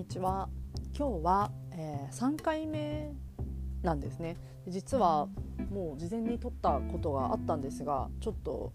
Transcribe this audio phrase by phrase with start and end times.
[0.00, 0.48] にちは。
[0.96, 3.12] 今日は、えー、3回目
[3.82, 4.38] なんですね。
[4.66, 5.28] 実は
[5.70, 8.72] もう事前に撮ったことがあったんですがちょっと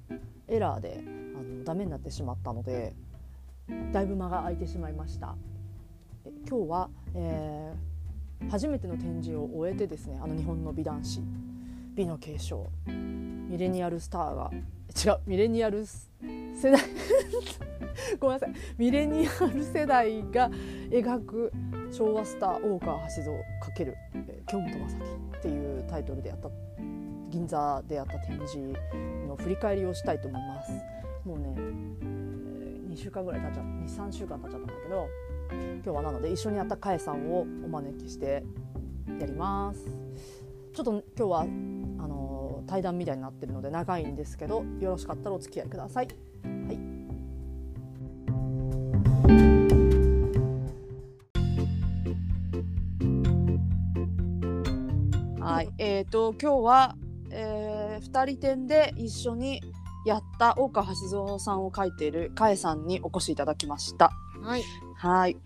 [0.48, 2.94] エラーであのダメになってしまったので
[3.92, 5.36] だいぶ間が空いてしまいました。
[6.48, 11.22] 今日は、えー、初めての展示を終えてですねあの日本の美男子
[11.96, 16.12] 美の継承ミレニアルスターが違うミレニアルス
[16.56, 16.82] 世代
[18.20, 18.54] ごめんなさい。
[18.78, 20.50] ミレニアル世代が
[20.90, 21.52] 描く
[21.92, 23.94] 昭和スター大川橋蔵×
[24.48, 26.50] 京本政樹っていうタイトルでやった
[27.30, 28.74] 銀座でやった展示
[29.28, 30.72] の振り返りをしたいと思います。
[31.26, 31.56] もうね
[32.90, 35.08] 2週間ぐらい経っちゃ23週間経っちゃったんだけど
[35.50, 38.44] 今日はなので一緒にやったかえさんをお招きして
[39.20, 39.86] やります。
[40.74, 41.46] ちょっと今日はあ
[42.08, 46.08] の対談みたいになってるので長いんですけどよろしかったらお付き合いください。
[46.66, 46.72] は
[55.54, 56.96] いはい、えっ、ー、と今日は、
[57.30, 59.62] えー、2人展で一緒に
[60.06, 60.94] やった大川橋
[61.26, 64.12] 蔵さんを描いているかえさんにお越しいただきました。
[64.42, 64.64] はい。
[64.96, 65.38] はい、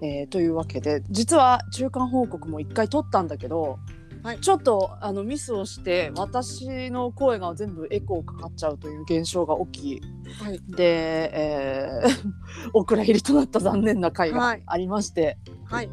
[0.00, 3.78] えー、というわけで実は中間報告も1回取ったんだけど、
[4.26, 12.30] はい、ちょっとあのミスをして私の声が全部エコーかかっちゃうという現象が起き、はい、で、えー、
[12.74, 15.88] お蔵入りとなった残念な回がありまして、はい、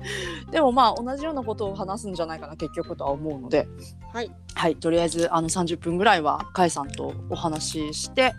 [0.49, 3.67] でもまあ同じようなことを話すんじゃないかな結局とは思うので、
[4.11, 8.33] はい、はい、とりあえずあの30分ぐらいはかえさんとお話しして、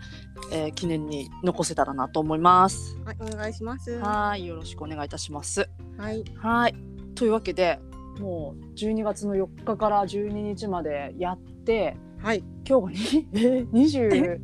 [0.51, 2.97] えー、記念に残せたらなと思います。
[3.05, 3.97] はい、お願いします。
[3.99, 4.45] はい。
[4.45, 5.69] よろしくお願いいたします。
[5.97, 6.75] はい、はい。
[7.15, 7.79] というわけで
[8.19, 13.27] もう12月の4日から12日までやって、はい、今日がに
[13.73, 14.39] 20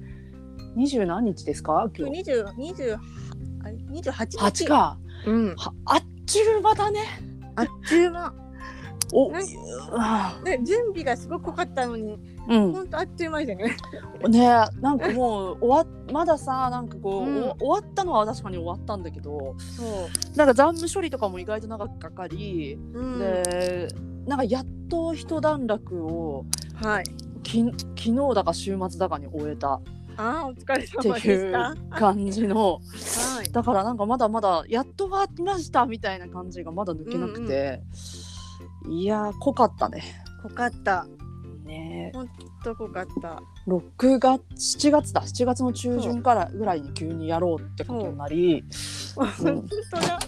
[0.76, 1.90] 20何日ですか？
[1.98, 2.22] 今日。
[2.22, 2.98] 20 20
[3.92, 4.66] 28日？
[4.66, 5.56] か、うん、
[5.86, 7.02] あっちゅう間だね。
[7.56, 8.34] あっちゅう間
[9.12, 9.32] お。
[9.32, 13.76] ね、準備がすごく濃かったのに、うん、本当あっという間でね。
[14.30, 14.48] ね
[14.80, 19.84] なんかもう終わ まださなんかこう、うん、終わったのは確かに終わったんだけどそ
[20.34, 20.38] う。
[20.38, 23.88] なんか残務処理とかも意外と長くかかり、うん、で
[24.26, 27.04] なんかやっと一段落を、はい、
[27.44, 29.82] き昨日だか週末だかに終えた。
[30.18, 32.80] あお疲れ様っていう感じの、は
[33.44, 37.82] い、だからなんかまだまだやっと終わりましたみたいな感じがまだ抜けなくて。
[38.90, 40.04] いや濃かったね。
[40.44, 41.06] 濃かった。
[41.66, 42.12] ね。
[42.14, 42.30] ほん
[42.64, 43.42] と濃かった。
[43.68, 44.42] 6月
[44.80, 45.22] 7月だ。
[45.22, 48.64] 7月の中旬からぐらいに急にやろうってことになり、
[49.16, 50.20] 本当だ。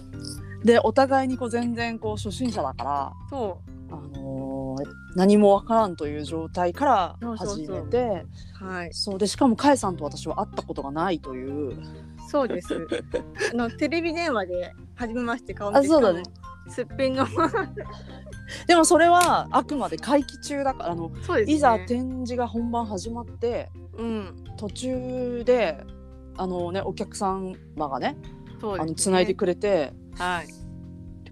[0.64, 3.74] でお互いにこう全然こう初心者だからそう。
[3.92, 4.86] あのー、
[5.16, 6.86] 何もわからんという状態か
[7.22, 8.94] ら始めてはい。
[8.94, 9.20] そう。
[9.20, 11.78] でしかもかえさんと私は会ったことがないという。
[12.30, 12.74] そうです。
[13.54, 16.24] あのテレビ電話で初めまして顔見てあそうだね。
[16.70, 17.28] すっぴんの
[18.68, 25.84] でもそれはあくまで会期中だからあの、ね、いざ展示が本番始まって、うん、途中で
[26.38, 28.18] あの、ね、お客様がねね。
[28.80, 30.48] あの繋いでくれて、はい、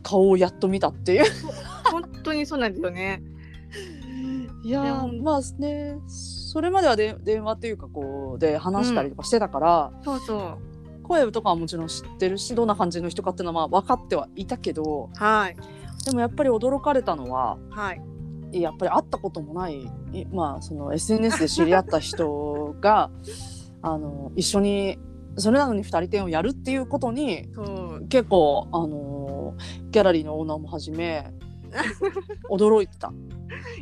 [0.03, 1.25] 顔をやっと見たっていう。
[1.91, 3.23] 本当にそうなんですよね。
[4.63, 10.57] いやまあねそれまではで電話っていうかこうで話したりとかしてたから、うん、そうそう。
[11.03, 15.57] 声とかはもちろん知ってるしどんな感じの人かっていうのはまあ分かってはいたけど、はい、
[16.05, 18.01] でもやっぱり驚かれたのは、はい、
[18.61, 19.89] やっぱり会ったこともない
[20.31, 23.09] まあその SNS で知り合った人が
[23.81, 24.99] あの一緒に
[25.37, 27.47] それなのに2人展をやるっていうことに
[28.09, 29.55] 結構あの
[29.91, 31.31] ギャラリーのオーナーもはじめ
[32.49, 33.13] 驚いてた。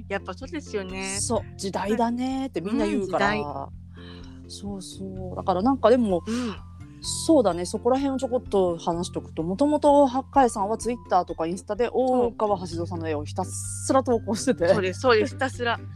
[0.07, 1.17] やっぱそうですよね。
[1.19, 1.41] そう。
[1.57, 5.35] 時代だねってみんな言うから、うん、そうそう。
[5.35, 6.55] だからなんかでも、うん、
[7.01, 7.65] そうだね。
[7.65, 14.67] そこら辺をちょこっと話しておくともともと八海さんはツイッターとかインスタで大川橋蔵さんの絵をひたすら投稿してて。
[14.67, 15.35] そうですそうです。
[15.35, 15.79] ひたすら。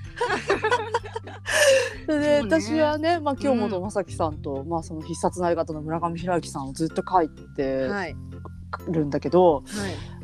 [2.07, 7.89] で、ね、私はね、まあ、京本正樹さんと、うん、まあ、その必殺な相方の村上弘之さんをずっと描いて
[8.91, 9.63] るんだけど、はい、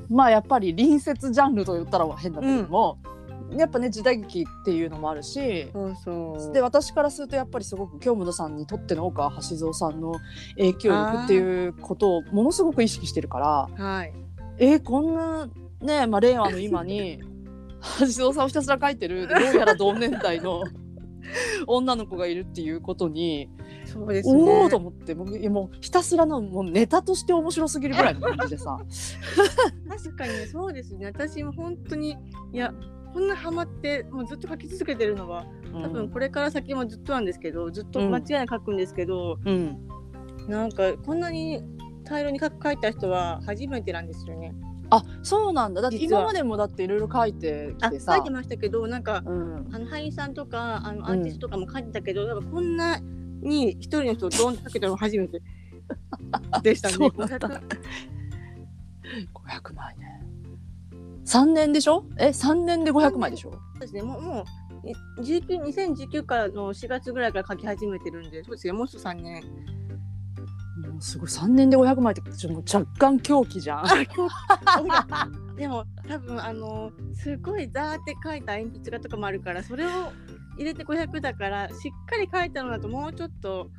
[0.09, 3.19] まあやっぱり隣接ジャンルと言ったら変だけども、うん
[3.57, 6.54] やっぱね時代劇っていうのもあるしそうそう。
[6.54, 10.13] で私からするとやっぱりすごく京本さんにとっての岡橋蔵さんの
[10.57, 14.13] 影響力っていうことをものすごく意識してるから、はい、
[14.57, 15.50] えー、こんな
[15.81, 17.19] ね、まあ、令和の今に
[18.00, 20.63] 橋蔵さんをひたすら書いてるどうやら同年代の
[21.68, 23.50] 女の子がいるっていうことに
[23.86, 28.80] そうです、ね、おおと思ってもうもうひたすらのもうネタとして面白すぎるぐらいの感じでさ。
[29.90, 31.07] 確かにそうですね。
[31.07, 32.18] 私も本当に
[32.54, 32.74] いや
[33.13, 39.88] こんなハマってもうずっと書き続けてるのは多分これから先もずっとなんですけど、ずっと間違いなく書くんですけど、うん、
[40.47, 41.63] なんかこんなに
[42.03, 44.53] 大量に書いた人は初めてなんですよね。
[44.91, 45.81] あそうなんだ。
[45.81, 53.00] だって今までもだっていろいろ書いててさ書いてましたけどなんかうん、あの俳優さんとかあのアーティストとかも書いてたけど、なんかこんな
[53.41, 55.41] に一人の人をドンとかけたの初めて
[56.63, 56.95] でしたね。
[56.97, 57.61] そうなんだ500
[59.33, 60.19] 500枚ね
[61.30, 62.06] 3年でしょ？
[62.18, 63.52] え3年で500枚でしょ？
[63.52, 64.02] そうですね。
[64.02, 64.46] もうも
[65.18, 68.74] う19 2019からの4月ぐらいから書き始めてるんで、そうですね。
[68.74, 69.44] もうすぐ3年。
[69.44, 73.86] もうすごい3年で500枚ってちょもう若干狂気じゃん
[75.58, 79.90] でも多分あのすごいザーって書いた鉛筆画とかもあるから、それを
[80.58, 81.76] 入れて500だからしっ
[82.10, 83.70] かり書いたのだともうちょっと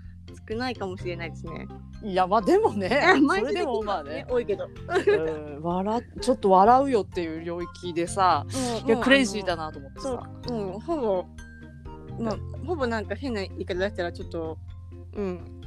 [0.49, 1.69] 少ないかもしれないですね。
[2.03, 2.89] いやまあでもね
[3.39, 4.67] それでもまあね多いけど。
[4.67, 8.47] うん笑ちょっと笑うよっていう領域でさ
[8.87, 9.61] いやクレイジーだな。
[9.61, 11.27] なと思ってそうさ、うん、ほぼ、
[12.19, 12.37] まあ、
[12.67, 14.59] ほぼなんか変な言い方出したらちょっと、
[15.15, 15.61] うん、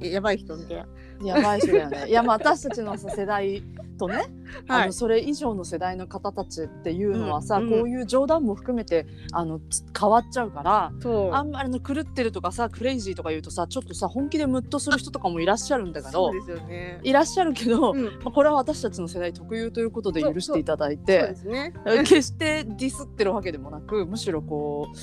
[0.00, 0.88] やばい人みたいな。
[1.22, 3.62] やばい人だよね いやまあ私たちのさ世代
[3.98, 4.26] とね、
[4.68, 4.86] あはい。
[4.86, 10.92] のそれ以上の世代の方たちっていうのはさ、うんこういう冗談も含めてあのつ変わっちゃうから。
[11.32, 17.00] あんまりの狂ってるとかさクレイジーとか言うとさちょっとさ本気でムッとする人とかもいらっしゃるんだけどね。
[17.02, 21.72] いらっしゃるけど、うん、まあ、これは私たちの世代特有ということで許していただいてね。
[22.04, 24.96] 決してディスってるわけでもなくむしろこう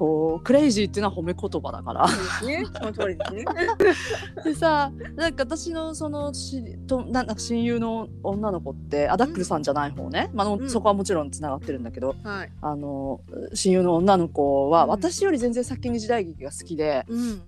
[0.00, 2.08] こうクレイジーっていうのは褒め言葉だから。
[2.08, 2.64] そうですね。
[2.74, 3.44] その通りですね。
[4.44, 12.52] でさなんか私のそのしとなんか親友の女の子ってアダックルさんじゃない方ね、まあうんそこはもちろんつながってるんだけどはい。
[12.62, 13.20] あの
[13.52, 17.42] 親友の女の子はうん私より全然先に時代劇が好きで、うん。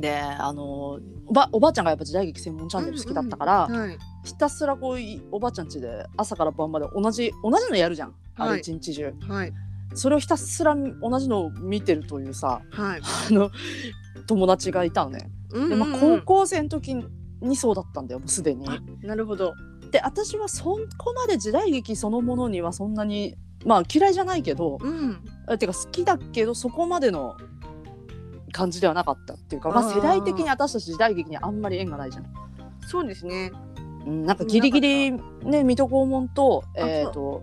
[0.00, 3.98] であのおばおばあちゃんがやっぱ時代劇専門チャンネル好きだったから、はい。
[4.22, 9.52] ひたすらこういおばあちゃん家で朝から晩まで同じ同じのやるじゃん、あはいれ一日中はい。
[9.94, 13.00] それをひたすら同じのを見てるというさはい。
[13.02, 13.50] あの
[14.26, 15.30] 友達がいたのね。
[15.50, 16.94] うんでまあ、高校生の時
[17.40, 18.68] にそうだったんだよもうすでに。
[19.02, 19.54] なるほど。
[19.90, 25.24] で私はそこまで時代劇そのものにはそんなにまあ嫌いじゃないけどうん。
[25.46, 27.36] あてか好きだけどそこまでの
[28.52, 32.30] 感じではなかったっていうかまあ、世代的に私たち時代劇にあんまり縁がないじゃない。
[32.86, 33.52] そうですね。
[34.06, 37.42] うん、なんかギリギリね水戸黄門とあえっ、と,、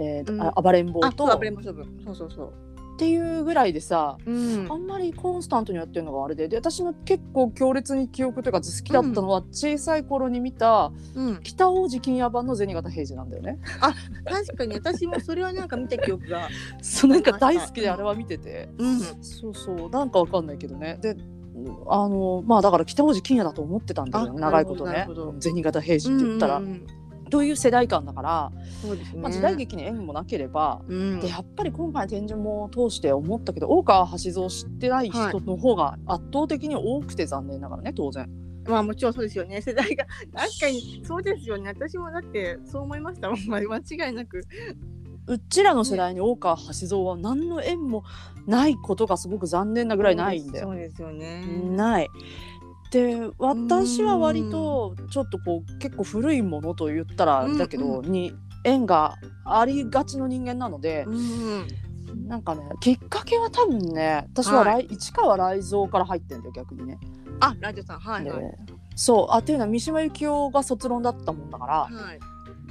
[0.00, 1.84] えーとうんあ暴れん坊あ、とそう、アブレモ勝負。
[2.04, 2.52] そうそうそう。
[2.94, 4.76] っていうぐらいでさうんあ。
[4.76, 11.40] んまりコンスタントにやってるのがあれでで私の結構強烈に記憶というか好きだったのは、小さい頃に見たうん。
[11.42, 13.58] 北王子金夜版の銭形平次なんだよね。
[14.24, 16.48] 確かに私もそれはなんか見た記憶が。
[16.82, 19.00] そうなんか大好きであれは見てて、うん。
[19.00, 21.16] そうそうなんかわかんないけどねで
[21.88, 25.06] あのまあだから北王子金也だと思ってたんだよねあ長いことね
[25.40, 26.86] 銭形平次って言ったら、うんうんうん
[27.30, 28.52] という世代感だから、
[28.94, 29.12] ね。
[29.16, 38.28] まあ、時代劇に縁もなければ、うんでやっぱり今回展示も通して思ったけど大川橋蔵を知ってない人の方が圧倒的に多くて残念ながらね当然。
[38.68, 39.62] まあもちろんそうですよね。
[39.62, 40.04] 世代が
[40.34, 41.70] 確かにそうですよね。
[41.70, 43.40] 私もだってそう思いましたもん。
[43.46, 44.44] まあ間違いなく。
[45.26, 48.04] うちらの世代に大川橋蔵は何の縁も
[48.46, 50.66] ないことがすごく残念なぐらいないんだよ。
[50.66, 51.44] そうですよね。
[51.70, 52.08] ない。
[52.90, 58.32] で私は割とちょっとこう結構古いものと言ったらだけど、うんに
[58.62, 61.66] 縁がありがちの人間なので、うん。
[62.26, 66.98] なんかねきっかけは多分ね私は、は市川雷蔵から入ってんだよ逆にね。
[67.40, 68.42] あ、ラジオさん、はいではい。
[68.96, 72.20] そうあっていうのは三島由紀夫が卒論だったもんだから、はい。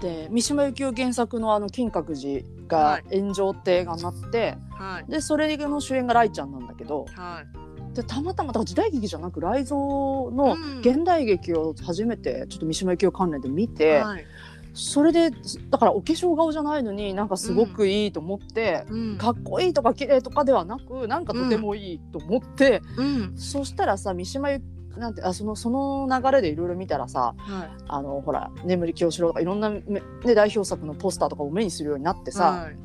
[0.01, 2.45] で三島由紀夫原作のあの金閣寺
[2.91, 5.11] はいが炎上って映画になって、はい。
[5.11, 7.68] でそれの主演が雷ちゃんなんだけどはい。
[7.93, 14.25] でたまたまだから時代劇じゃなく雷蔵のうん現代劇を初めてちょっと三島由紀夫関連で見て、はい。
[14.73, 15.31] それで
[15.69, 19.17] だからお化粧顔じゃないのになんかすごくいいと思って、うん。
[19.17, 23.37] かっこいいとか綺麗とかではなくなんかとてもいいと思って、うん。
[23.37, 24.61] そしたらさ三島由
[24.97, 27.69] なんてあそのその流れでいろいろ見たらさはい。
[27.87, 29.81] あのほら眠り清志郎とかいろんな、ね、
[30.23, 32.77] 代表作のポスターとかを目にするようになってさ、はい。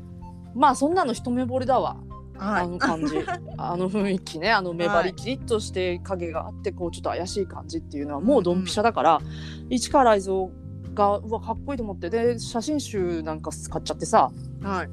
[0.55, 1.97] まあそんなの一目惚れだわ、
[2.37, 2.63] はい。
[2.63, 3.15] あの感じ
[3.57, 9.21] あの雰囲気ねあの目張りキリッとして影があってこうちょっと怪しい感じっていうのはもうドンピシャだから、
[9.69, 10.47] 市川雷蔵
[10.93, 14.89] がうわかっこいいと思ってで写真集なんか買っちゃってさはい。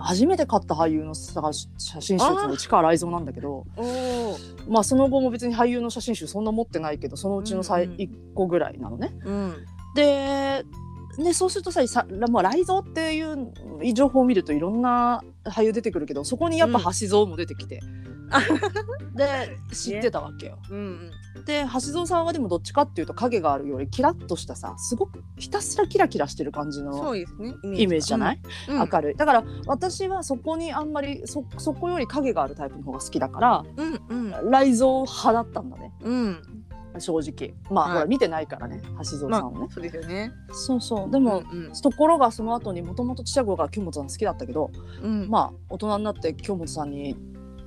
[0.00, 1.42] 初めて買った俳優のさ
[1.76, 3.66] 写真集のが市川雷蔵なんだけど。
[4.68, 9.16] まあその後も別に俳優の写真集そんな持ってないけどそのうちのさ、うんうん1個ぐらいなのね。
[9.24, 9.54] うん。
[9.94, 10.64] で
[11.18, 13.52] でそうするとささもう雷蔵っていう
[13.92, 17.80] 情報を見るといろんな俳優出てくるけどそこにやっぱ橋蔵も出てきて、
[19.14, 20.58] で知ってたわけよ。
[20.70, 21.10] うん。
[21.44, 27.54] で橋蔵さんはでもどっちかっていうと影があるよりキラッとしたさすごくひたすらキラキラしてる感じそのうですね。
[27.74, 28.88] イメージじゃない、うん。
[28.92, 34.00] 明るいだから私はそこにあんまりそそこより影があるタイプの方が好きだからうん。
[34.08, 34.32] うん。
[34.32, 35.92] 雷蔵派だったんだね。
[36.02, 36.57] うん。
[36.98, 37.54] 正直。
[37.70, 37.92] まあ、はい。
[37.94, 38.80] ほら見てないからね
[39.10, 40.32] 橋蔵まさんをね、あそうですよね。
[40.50, 41.10] そうそう。
[41.10, 44.70] でも、うんところがその後にもともとちさ子が京本さん好きだったけど、
[45.02, 47.16] うん、うん、まあ大人になって京本さんに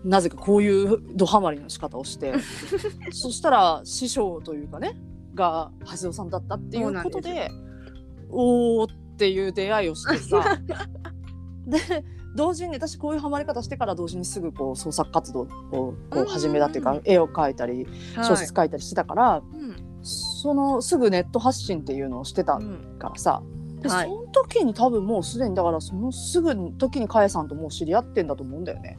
[0.04, 2.34] なぜかこういうドハマりの仕方をして
[3.12, 5.00] そしたら師匠というかね
[5.36, 7.52] が橋蔵さんだったっていうことで
[8.30, 10.60] おーっていう出会いをしてさ。
[11.68, 12.04] で
[12.36, 15.48] 同時に私こういうハマり方してから同時にすぐこう創作活動を
[16.10, 17.00] こう始めたっていううん。
[17.00, 23.44] か絵を描いたり小説書いたりしてたから、うんそのすぐネット発信っていうのをしてたうんからさ、
[23.82, 24.08] ではい。
[24.08, 28.98] その時に多分もうすでにだからそのすぐの時にかえさんともう知り合ってんだと思うんだよね。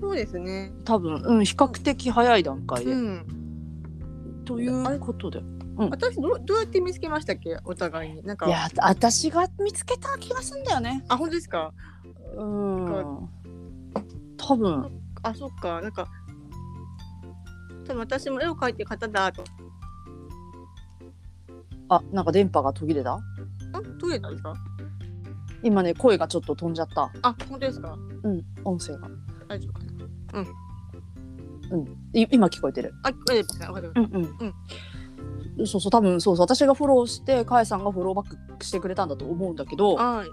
[0.00, 0.72] そうですね。
[0.84, 2.92] 多分、うん、比較的早い段階で。
[2.92, 3.26] うん、
[4.46, 5.42] ということで。
[5.76, 7.58] 私どうどうやって見つけましたっけ？
[7.64, 8.22] お互いに。
[8.22, 8.46] なんか。
[8.46, 11.04] いや私が見つけた気がするんだよね。
[11.08, 11.74] あ本当ですか？
[12.36, 13.28] うん。
[14.36, 15.00] 多分。
[15.22, 15.80] あそっか。
[15.80, 16.08] なんか
[17.86, 19.44] 多分私も絵を描いてる方だと
[21.88, 23.14] あなんか電波が途切れた？
[23.14, 23.20] あ
[23.98, 24.54] どうやったんですか
[25.62, 27.10] 今ね声がちょっと飛んじゃった。
[27.22, 27.96] あ本当ですか？
[28.22, 29.08] うん音声が。
[29.48, 30.42] 大丈夫かな？
[32.14, 32.92] い今聞こえてる。
[33.02, 33.72] あ大丈夫ですか？
[33.72, 34.54] わかりましうん
[35.58, 36.44] うん、そうそう多分そうそう。
[36.44, 40.28] 私がフォローしてかえさんがフォローバックしてくれたんだと思うんだけどたはい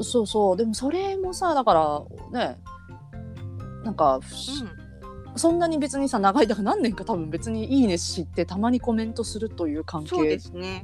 [0.00, 0.56] そうそう。
[0.56, 2.58] でもそれもさだからね。
[3.84, 4.18] なんか、
[5.36, 10.38] そんなに別にさ長いだから何年か多分別に「いいね」知ってたまにコメントするという関係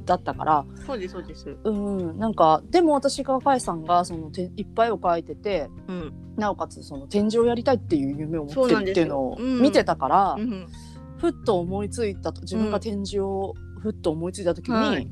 [0.05, 0.65] だったから。
[0.85, 1.57] そうですそうです。
[1.63, 6.13] うんなんかでも私がかえさんがそのていっぱい絵を描いててうん。
[6.37, 9.61] なおかつその展示をやりたいっていう夢を持ってるっていうのをうん。
[9.61, 10.67] 見てたから、うん
[11.17, 15.05] ふっと思いついたと自分が展示をふっと思いついた時はい。
[15.05, 15.11] に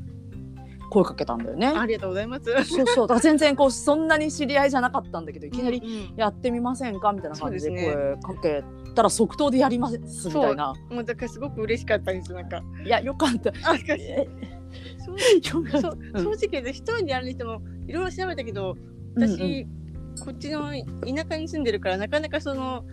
[0.91, 1.67] 声かけたんだよね。
[1.67, 2.43] ありがとうございます。
[2.65, 3.07] そうそう。
[3.07, 7.13] だから全然こうそんなに知り合いじゃなかったんだけどいきなりうんやってみませんか？
[7.13, 10.73] みたいな感じで声かけたら即答でやりますみたいな。
[10.89, 12.61] もうだからすごく嬉しかったですなんか。
[12.85, 13.53] いやよかった。
[13.53, 13.97] 正直
[16.49, 16.63] 言う。
[16.65, 18.75] と一人でやるにしてもいろいろ調べたけど
[19.15, 19.29] うんうん。
[19.29, 19.65] 私、
[20.25, 22.83] こっちの田舎に住んでるからなかなかその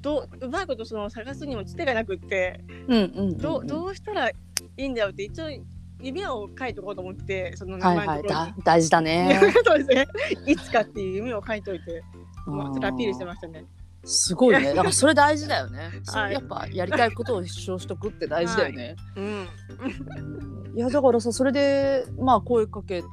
[0.00, 3.38] どううまいことその探すにもつてがなくってうんうんうんうん。
[3.38, 4.34] どうどうしたらい
[4.76, 5.50] いんだよって一応
[6.02, 9.40] 夢を書いとこうと思ってその名はいはい前のところにだ大事だね。
[9.64, 10.06] そうですね
[10.46, 12.02] いつかっていう夢を書いといて、
[12.46, 13.64] まあ、ちょっとアピールしてましたね。
[14.04, 14.70] すごいね。
[14.74, 15.90] だからそれ大事だよね。
[16.02, 18.96] そはいれやっぱやりたいことを主張しとくって大事だよね。
[19.16, 19.48] うん、
[20.76, 23.04] いやだからさそれでまあ声かけ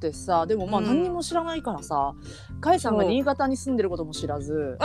[0.00, 2.14] てさでもまあうん何にも知らないからさ、
[2.60, 4.78] かえさんが新潟に住んでることも知らず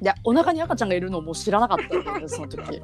[0.00, 2.80] いやお腹に赤ちゃんがいるのも知らなかったんだよねその時。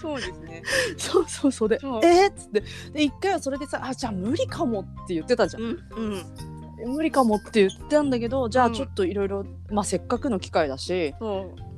[0.00, 0.62] そうですね。
[0.96, 1.68] そうそうそう。
[1.68, 2.00] でそう。
[2.04, 2.62] えーっつって。
[2.92, 5.62] で一回はそれでさあじゃあ無理かもって言ってたじゃん。
[5.62, 6.94] うんうん。
[6.94, 8.72] 無理かもって言ってたんだけどじゃあうん。
[8.72, 11.14] ちょっといろいろまあせっかくの機会だし、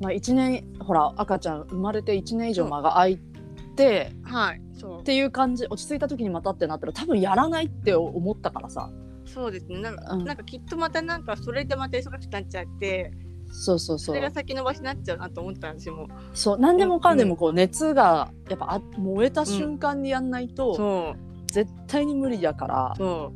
[0.00, 3.18] まあ、1年ほら赤ちゃん生まれて1年以上間が空い
[3.76, 5.00] てはいそう。
[5.00, 8.90] っていう感じ落ち着いた時にまたってなったら多分やらないって思ったからさ。
[9.24, 9.80] そうですね。
[9.80, 10.24] なんか、うん。
[10.24, 13.12] なんかきっとまたなんかそれでまた忙しくなっちゃって
[13.52, 16.06] そうそうそそうれが先延ばしになっちゃうなと思ったんですよもう。
[16.34, 21.14] そう何でもかんでもこう熱がやっぱあ燃えた瞬間にやんないと
[21.46, 22.94] 絶対に無理だから。
[22.96, 23.32] そ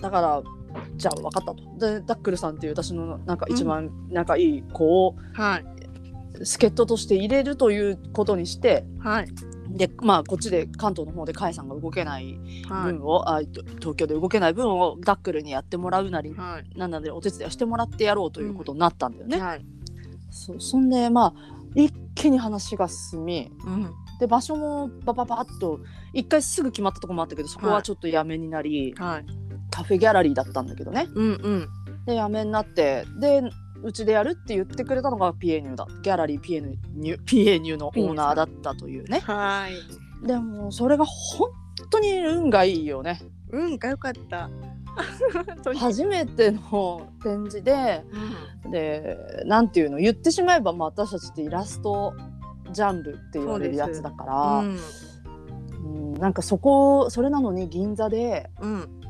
[0.00, 0.42] だから
[0.96, 1.56] じゃあ分かったと。
[1.78, 5.64] でダックルさんっていう私のなんか一番仲いい子をうはい。
[6.44, 9.28] 助っ人として入れるということにしてはい
[9.76, 12.92] でまあこっちで関東の方で甲斐さんが動けないはい。
[12.92, 16.78] 分を、あと東京で動けない分をダックルにやってもらうなりはい。
[16.78, 19.40] なんなりお手伝いをしてもらってやろうということになったんだよね。
[19.40, 19.66] はい。
[20.30, 21.34] そそんでまあ
[21.74, 23.90] 一気に話が進みうん。
[24.18, 25.80] で場所もバババッと
[26.12, 29.26] 一回すぐ決まったとこもあったけどそこはちょっとやめになり、はい。
[29.70, 31.06] カフェギャラリーだったんだけどね。
[31.14, 31.68] うんうん。
[32.06, 33.42] でやめになってで
[33.82, 35.86] うちでやるって言ってくれたのがピエニューだ。
[36.02, 39.20] ギャラリーピエニューピエニューのオーナーだったというね。
[39.20, 40.26] はい。
[40.26, 41.50] でもそれが本
[41.90, 43.20] 当に運がいいよね。
[43.50, 44.50] 運が良かった。
[45.76, 48.04] 初めての展示で
[48.70, 49.98] でなんていうの？
[49.98, 52.12] 言ってしまえば、まあ、私たちってイラスト
[52.72, 54.78] ジャンルって言われるやつだからうん。
[55.84, 59.00] うんなんかそこそれなのに銀座でうん。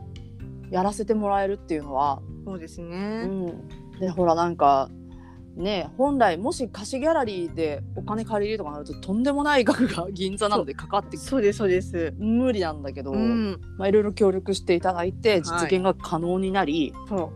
[0.70, 3.68] やらせてもらえるっていうのは、そうですうねん、
[4.00, 4.90] でほらなんか
[5.56, 12.14] ね本来もし貸しギャラリーでお金借りるとかなるととんでもない額が銀座なのでかかってそうですそうです。
[12.18, 13.60] 無理なんだけど、うん。
[13.76, 17.32] まあ、いろいろ協力していただいて実現が可能になり、そ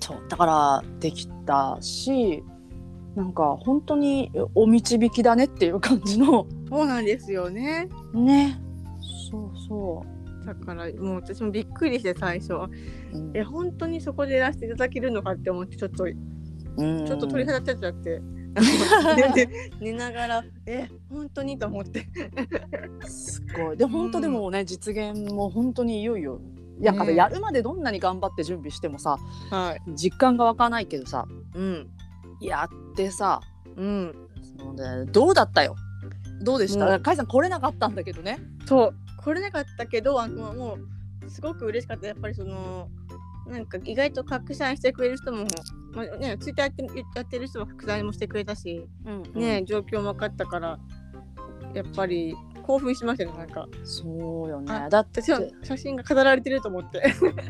[0.00, 2.42] そうだからできたし
[3.14, 6.42] なんか本当にお導きだねっていう感じの。
[6.42, 7.88] うそうなんですよね。
[8.14, 8.58] ね。
[9.30, 10.04] そうそ
[10.44, 12.70] だからもう私もびっくりして最初う、
[13.12, 13.30] うん。
[13.36, 18.22] え本当にそこでやらせていただけるのかって思ってちょっとちょっと鳥肌立っちゃって。
[19.80, 22.06] 寝ながらえ本当にと思って。
[23.06, 23.76] すごい。
[23.76, 26.40] で本当でもね、実現も本当にいよいよ。
[26.80, 29.16] やねやるまでどんなに頑張って準備してもさ
[29.50, 29.92] はい。
[29.94, 31.88] 実感が湧かないけどさうん。
[32.40, 33.40] やってさ
[33.76, 34.14] うん。
[34.58, 35.76] そのねどうだったよ。
[36.42, 36.80] どうでした？
[36.80, 38.38] もうだから甲斐さん来れなかったんだけどね。
[38.66, 40.78] そう来れなかったけどあのも
[41.26, 42.08] うすごく嬉しかった。
[42.08, 42.88] やっぱりその
[43.46, 45.46] なんか意外と拡散してくれる人も、
[45.92, 48.86] まあね、ツイッターやってやってる人も拡散もしてくれたし、
[49.34, 50.78] ね状況も分かったから
[51.74, 53.68] やっぱり興奮しましたねなんか。
[53.84, 54.72] そうよね。
[54.72, 57.02] あだって写真が飾られてると思って。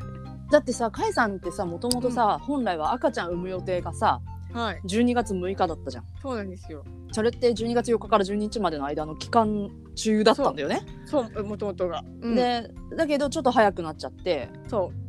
[0.50, 4.20] だってさ甲斐さんってさもともとさ、本来は赤ちゃん産む予定がさ
[4.52, 4.80] はい。
[4.86, 6.04] 12月6日だったじゃん。
[6.20, 6.84] そうなんですよ。
[7.12, 11.44] それって12月4日から12日までの間の期間中だったんだよね、そう。
[11.44, 15.02] もともとが、うん、でだけどちょっと早くなっちゃってそう。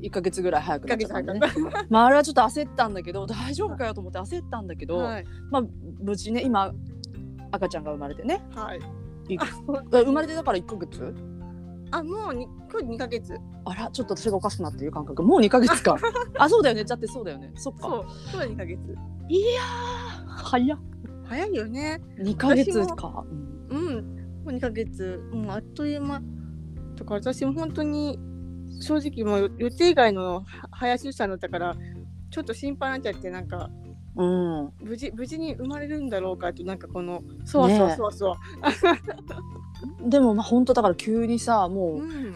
[0.00, 1.40] 1ヶ月ぐらい早く1なヶっちゃったね。
[1.90, 5.24] まああれはちょっと焦ったんだけど大丈夫かよと思って焦ったんだけど、たはい。
[5.50, 5.62] まあ
[6.00, 6.72] 無事ね今
[7.50, 8.42] 赤ちゃんが生まれてね。
[8.54, 8.80] はい。
[9.90, 11.14] 生まれてだから1ヶ月？
[11.90, 13.38] あもうに今日2ヶ月。
[13.64, 15.22] あらちょっと私がおかしくなっていう感覚。
[15.22, 15.96] もう2ヶ月か。
[16.38, 16.84] あそうだよね。
[16.84, 17.52] だってそうだよね。
[17.56, 17.80] そっか。
[17.80, 18.04] そう。
[18.32, 18.80] 今日2ヶ月。
[19.28, 20.78] いやー早っ。
[21.24, 22.00] 早いよね。
[22.20, 23.24] 2ヶ月か、
[23.70, 23.78] うん。
[23.78, 24.18] うん
[24.50, 25.20] 2ヶ月。
[25.32, 26.20] もうあっという間。
[26.96, 28.18] だから私も本当に
[28.80, 31.76] 正直もう予定外のは早出産だったから
[32.30, 33.70] ちょっと心配になっちゃってなんか
[34.16, 38.36] うん、無事無事に生まれるんだろうかとなんかこのそわそわそわそわ、
[40.04, 42.34] でもまあ本当だから急にさもううん。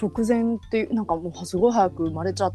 [0.00, 2.54] 直前っていうなんかもうすごい早く生まれちゃっ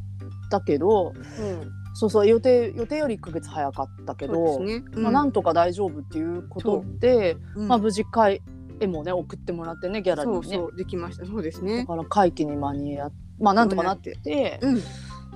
[0.50, 1.72] たけどうん。
[1.96, 4.60] そうそう予定予定より1ヶ月早かったけど、
[4.96, 7.66] まあ、なんとか大丈夫っていうことで、う。
[7.66, 7.68] ん。
[7.68, 8.42] まあ、無事会
[8.84, 10.48] 絵もね送ってもらってねギャラリーにね。
[10.48, 11.26] そうそうできました。
[11.26, 14.84] そうですだねから会期に間に合っまあなんとかなってて、うん。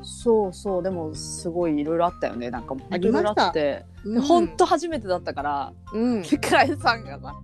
[0.04, 0.84] そうそう。
[0.84, 2.51] でもすごいいろいろあったよね。
[2.51, 3.86] なんかいろいろあって。
[4.06, 6.24] で本当初めてだったから、うん。
[6.24, 7.36] カエさんがさ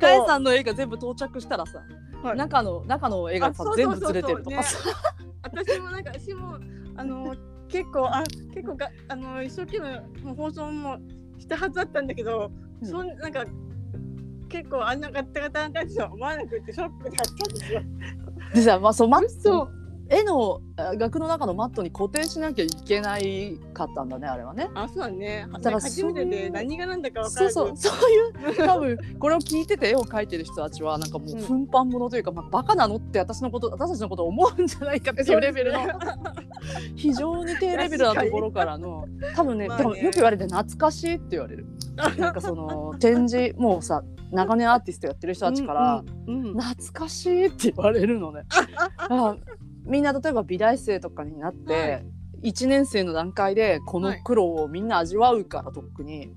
[0.00, 1.82] カエさんの絵が全部到着したらさ、
[2.22, 2.36] はい。
[2.36, 4.78] 中の中の絵がさ全部ずれてるとかさ、
[5.42, 6.58] 私もなんか私も
[6.96, 7.34] あの
[7.68, 8.22] 結構あ
[8.54, 10.98] 結構があの一生懸命もう放送も
[11.38, 12.88] したはずだったんだけど、うん。
[12.88, 13.44] そんなんか
[14.48, 17.82] 結構あんなガッタガタな感じとは思わなくてショックだったんですよ。
[18.54, 19.68] でさ、まあ、そうマッ嘘
[20.10, 24.70] 絵のあ額の中のマットに固定しなきゃいけないかったんだねあれはね。
[24.74, 25.46] あそうだね。
[25.52, 27.54] だから初めてで何がなんだか分からず。
[27.54, 35.80] そうそうそういう多分これを聞いてて絵を描いてる人たちはなんかもううん奮発者というか、まあ、バカなのって私のこと私たちのことを思うんじゃないかっていうレベルの
[36.96, 41.66] 非常に低レベルなところからの多分ね,、まあねでもよく言われて懐かしいって言われる
[42.16, 48.42] なんかその展示もうさ長年アーティストやってる人たちから、うんうん懐かしいって言われるのね。
[48.96, 49.36] あ
[49.88, 52.04] みんな例えば美大生とかになって、はい。
[52.50, 56.30] 1年生の段階でこの苦労をみんな味わうからとっくに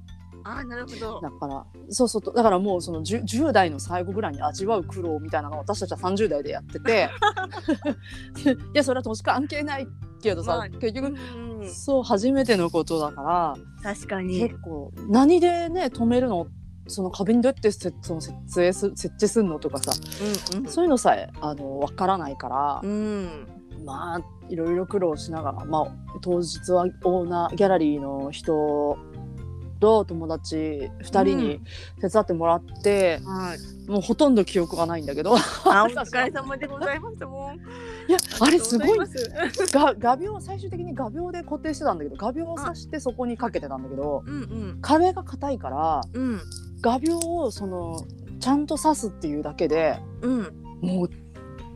[0.43, 1.21] あなるほど。
[1.21, 7.09] だからそうそうとだからもうその 10, 10代の最後ぐらいに味わう苦労みたいなのを私たちは30代でやってて。
[8.73, 9.87] いやそれは年関係ない
[10.21, 11.69] けどさ、まあ結局、うんうん。
[11.69, 14.39] そう初めてのことだから確かに。
[14.39, 16.47] 結構何でね止めるの
[16.91, 19.93] その壁にどうやってせその設営す設置するのとかさ
[20.53, 22.91] うんそういうのさえあの分からないから、うん。
[22.91, 23.85] うん。
[23.85, 28.97] まあいろいろ苦労しながら、まあ、当日はオーナーギャラリーの人
[29.81, 30.55] と友達
[31.01, 31.59] 2人に
[31.99, 33.89] 手伝ってもらって、はい。
[33.91, 35.39] もうほとんど記憶がないんだけどあ
[35.83, 38.09] お疲れ様でございましたもう。
[38.09, 46.41] いやあれすごいが画鋲最終的に画鋲で固定してたんだけど画鋲を刺してそこにかけてたんだけどうんうん壁が硬いからうん
[46.79, 47.97] 画鋲をその
[48.39, 50.41] ちゃんと刺すっていうだけでうん。
[50.81, 51.09] もう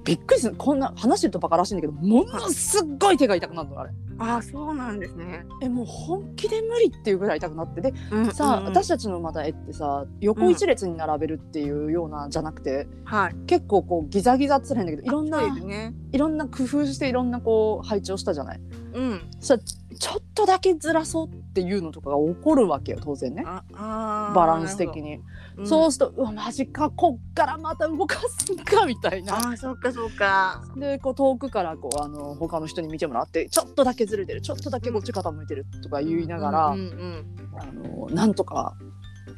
[0.05, 3.91] びっくりするこんな話してるとバカらしいんだけどものすっごい手が痛くなるのあれ。
[4.17, 5.45] あそうなんですね。
[5.61, 13.35] えもう本気で無理っていうぐらい痛くなってでうんさあ、うん私たちのまた絵ってさ横一列に並べるっていうようなじゃなくて、はい。
[13.47, 15.93] 結構こうギザギザっつらいんだけどいろんなね。
[16.15, 18.61] いろんな工夫していろんなこう配置をしたじゃない。
[18.93, 19.21] うん。
[19.41, 19.61] そしたら
[19.99, 24.95] ちょっとだけずらそうっていうのとかが起こるわけよ当然ねバランス的。
[24.95, 25.21] に、なる
[25.57, 29.35] ほどそうするとうわマジかこっからまた動かすんかみたいな。
[29.35, 30.63] ああそうかそうか。
[30.77, 37.25] でこう遠くからこうあの他の人に見てもらってちょっとだけずれてるちょっとだけこっち傾いてるとか言いながら、うんうん
[37.59, 38.77] あのなんとか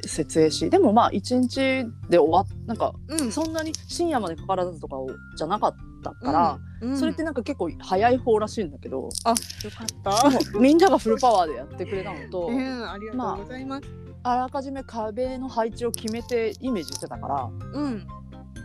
[0.06, 3.22] 設営しでもまあ一日で終わっなんかうん。
[3.22, 10.60] うんそんなに深夜までかからずとかをじゃなかったから、うんそれってなんか結構早い方らしいんだけど、あよかった。
[10.60, 13.88] みんながフルパワーでやってくれたのと、うんありがとうございます。
[14.24, 18.08] あらかじめ壁の配置を決めてイメージしてたからうん。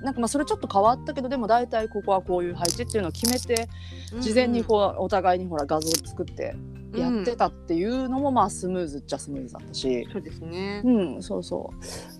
[0.02, 3.68] なんかまあそれちょっと変わったけどでも大体ここはこういう配置っていうのを決めて
[4.20, 6.56] 事前にこうお互いにほら画像を作って
[6.94, 10.82] やってたっていうのもまあスムーズっちゃスムーズだったし、そうですね。
[10.84, 11.70] うん、そうそ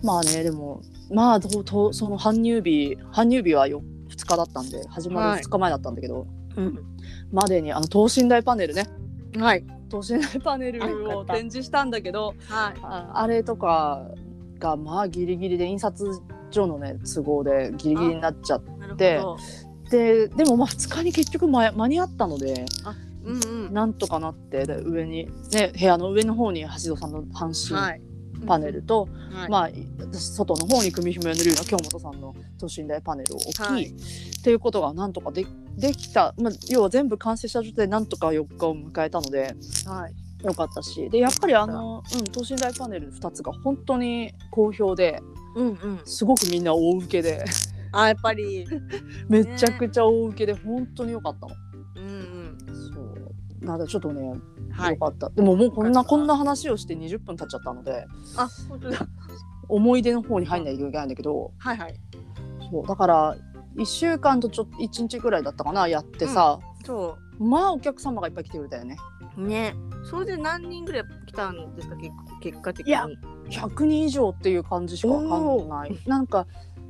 [0.01, 6.79] うまあねでもまあととその搬入日搬入日はよ2日だったんで始まる2日前だったんだけど、うん。
[7.31, 8.87] までにあの等身大パネルね
[9.37, 9.65] はい。
[9.89, 12.79] 等身大パネルを展示したんだけどはい。
[12.83, 14.07] ああれとか
[14.59, 16.05] がまあギリギリで印刷
[16.51, 22.65] 所のね都合でギリギリになっちゃっなるででもまあ2日に結局間間に合ったので
[23.23, 23.73] うんうん。
[23.73, 28.01] なんとかなってで上にね部屋の上の方に橋戸さんの半身はい。
[28.43, 29.49] パネルと、はい。
[29.49, 35.45] まあ私外の方に組紐を塗るような京本さんの等身大パネルを置き、はいっていうことがなんとかで
[35.77, 40.45] できた、まあ、要は全部完成した状態でなんとか4日を迎えたのではい。
[40.45, 45.21] よかったしでやっぱりあの、うん、等身大パネル2つが本当に好評で
[45.55, 46.01] うんうん。
[46.03, 47.45] すごくみんな大受けで
[47.93, 48.65] あ、やっぱり。
[49.29, 51.55] めちゃくちゃ大受けで本当に良かったの。
[51.95, 52.42] うんうん。
[53.63, 54.39] なんだちょっとね、
[54.71, 54.93] はい。
[54.93, 58.05] 良かったでももうこんなこんな話をして20分経っちゃったので
[58.37, 59.07] あ、本当だ。
[59.69, 61.99] 思い出の方に入んないといけないんだけど、はいはい。
[62.69, 63.37] そうだから
[63.77, 68.97] 1週間とちょっと1日ぐらいだったかなやってさ、そまあお客様がいっぱい来てくれたよね
[69.37, 69.47] う。
[69.47, 69.75] ね。
[70.03, 72.91] それで何人ぐらい来たんですか、結結果的に。
[72.91, 73.07] いや
[73.49, 76.47] 100人以上っていう感じしかわかんないなんか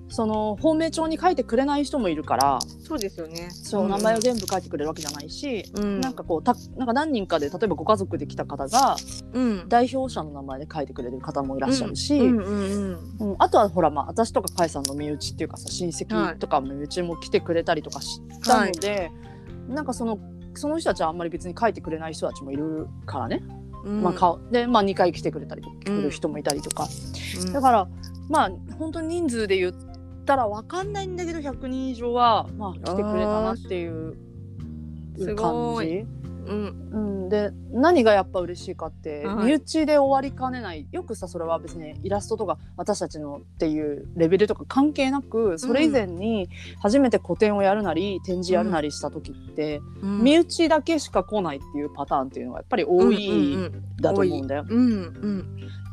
[0.09, 3.49] その芳名帳に書いてくれない人もいるからそうですよね。
[3.51, 6.01] そう、名前を全部書いてくれるわけじゃないし、うん。
[6.01, 8.95] なんかこうたなんか何人かで例えばご家族で来た方が
[9.33, 9.69] うん。
[9.69, 13.31] 代表者の名前で書いてくれる方もいらっしゃるし、うんうんうん。
[13.31, 19.11] うんあとはほらまあ私とか甲斐さんの身内っていうかさ親戚とか身内も来てくれたりとかしたので、
[19.67, 20.19] なんかその
[20.55, 23.43] その人たちはあんまり別に書いてくれない人たちもいるからね、
[23.83, 26.87] うんまあ、顔で、まあ、2回来てくれたり来る人もいたりとか
[27.41, 27.87] うんだから
[28.29, 29.73] まあ本当に人数で言っ
[30.23, 34.15] たら分かんないんだけど100人以上はまあ来てくれたなっていう
[35.17, 36.05] す感じ。
[36.45, 36.89] うん。
[36.91, 39.45] うん、で何がやっぱ嬉しいかって、はい。
[39.45, 40.87] 身内で終わりかねない。
[40.91, 46.49] よくさそれは別にイラストとか私たちのっていうレベルとか関係なくそれ以前に
[46.81, 50.23] 初めて個展をやるなり展示やるなりした時って、うん。
[50.23, 54.65] 身内だけしか来ないっていうパターンっていうのがやっぱり多いうんうんだと思うんだよ。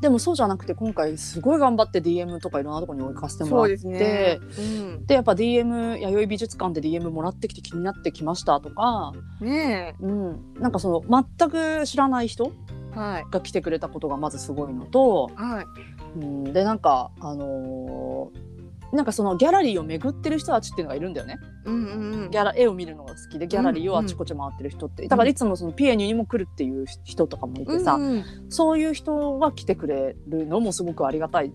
[0.01, 3.51] でもそうじゃなくて今回すごい頑張って DM とかいろんなところに置かせてうん。
[3.51, 4.41] もらってね。
[4.59, 5.07] うん。
[5.07, 12.53] でやっぱ DM 弥生美術館で DM もらってきて気になってきましたとか、ねうん、なんかその全く知らない人。
[12.93, 16.19] が来てくれたことがまずすごいのと、はい。
[16.19, 18.50] うん、でなんかあのー
[18.92, 22.38] なんかそのギャラリーを巡ってる人たちっていうのがいるんだよねうんうんうんギ。
[22.38, 31.53] ャラ絵を見るのが好きでギャラリーをあちこち回ってる人って、だからいつもそのピエニュにも来るっていう人とかもいてさ、うんうんそういう人が来てくれるのもすごくありがたい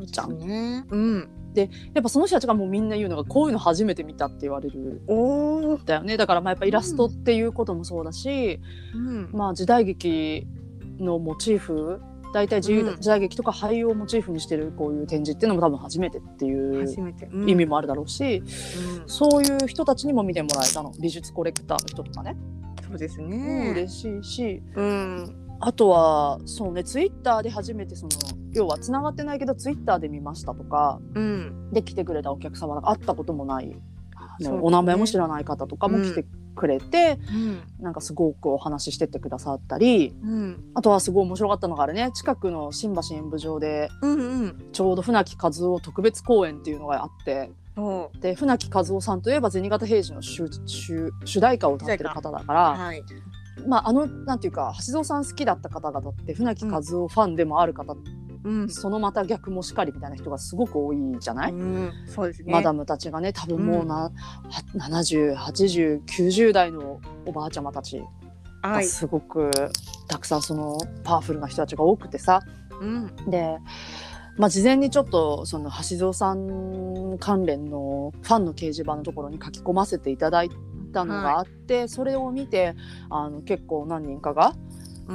[0.00, 0.38] じゃん。
[0.38, 0.84] ね。
[0.88, 1.28] うん。
[1.54, 1.64] や
[2.00, 5.02] っぱその人たちがもうみんな言うのがこういうの初めて見たって言われる
[5.84, 8.60] だよねだからまあやっぱイラストっていうこともそうだし、
[8.94, 9.30] うん。
[9.32, 10.46] まあ時代劇
[10.98, 12.00] のモチーフ
[12.32, 16.86] 大体時,、うん時代劇とか俳優をモチーフにしてるこういう展示っていうのも多分初めてっていう。
[17.46, 18.42] 意味もあるだろうし、
[19.02, 19.08] うん。
[19.08, 22.36] そういう人たちにも見てもらえたの美術コレクターの人とかね、
[22.86, 23.70] そうですうんね。
[23.72, 25.36] 嬉しいしうん。
[25.60, 28.10] あとはそうねツイッターで初めてその
[28.52, 31.70] 要はつながってないけどツイッターで見ましたとかうん。
[31.72, 33.80] で来てくれたお客様が会ったこともない、ね
[34.62, 37.62] お名前も知らない方とかも来てくれて、うん。
[37.80, 40.64] なんかすごくお話ししてってくださったりうん。
[40.74, 44.68] あとはすごい面白かったのがあれね近くの新橋演舞場でうんうん。
[44.72, 52.74] ちょうど船木和夫特別公演っていうのがあってそで船木和夫さんといえば銭形平次の主主主題歌を歌ってる方だから、う。
[52.74, 53.02] はい。
[53.66, 57.94] まああのなんていうか橋蔵さん好きだった方々って船木和夫ファンでもある方、
[58.44, 58.68] うん。
[58.68, 61.92] そのまた逆もしかりみたいな人がすごく多いじゃない、うん。
[62.06, 62.52] そうですね。
[62.52, 64.12] マダムたちがね多分もうな、は
[64.74, 68.02] 708090代のおばあちゃまたち
[68.62, 68.82] はい。
[68.82, 69.50] がすごく
[70.08, 72.40] たくさんそのパワフルな人たちが多くてさ
[72.80, 73.14] うん。
[73.28, 73.58] で、
[74.36, 80.50] まあ、事前にちょっとその橋蔵さん関連のファンの掲示板のところに書き込ませていただい
[80.92, 82.74] たのがあって、それを見て
[83.10, 84.54] あの結構何人かが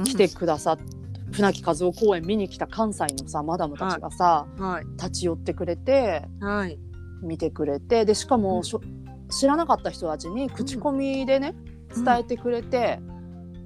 [0.04, 1.05] 来てくださって。
[1.32, 4.84] 船木和夫公演見に来た関西のさマダムたちがさ、はい。
[4.96, 6.78] 立ち寄ってくれてはい。
[7.22, 11.52] 見てくれてでしかも、うん知らなかった人たちに口コミでね、
[11.96, 13.00] うん伝えてくれて、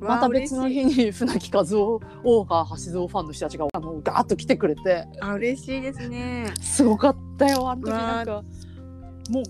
[0.01, 6.53] また別の日に 船木和夫大川橋蔵ファンの人たちがあのガーッと来てくれてあ、嬉しいですね。
[6.61, 8.43] すごかったよあの時なんか
[9.31, 9.43] もう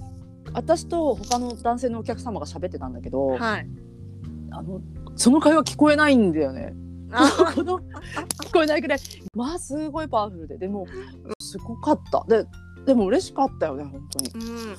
[0.53, 3.69] 私と他の男性のお客様が喋ってたんだけど、はい。
[4.51, 4.81] あの
[5.15, 6.75] その会話聞こえないんだよね。
[7.13, 8.99] あこの聞こえないぐらい
[9.35, 10.87] まあすごいパワフルででも
[11.41, 12.47] すごかったで
[12.87, 14.47] でも嬉しかったよね本当に。
[14.47, 14.77] うん。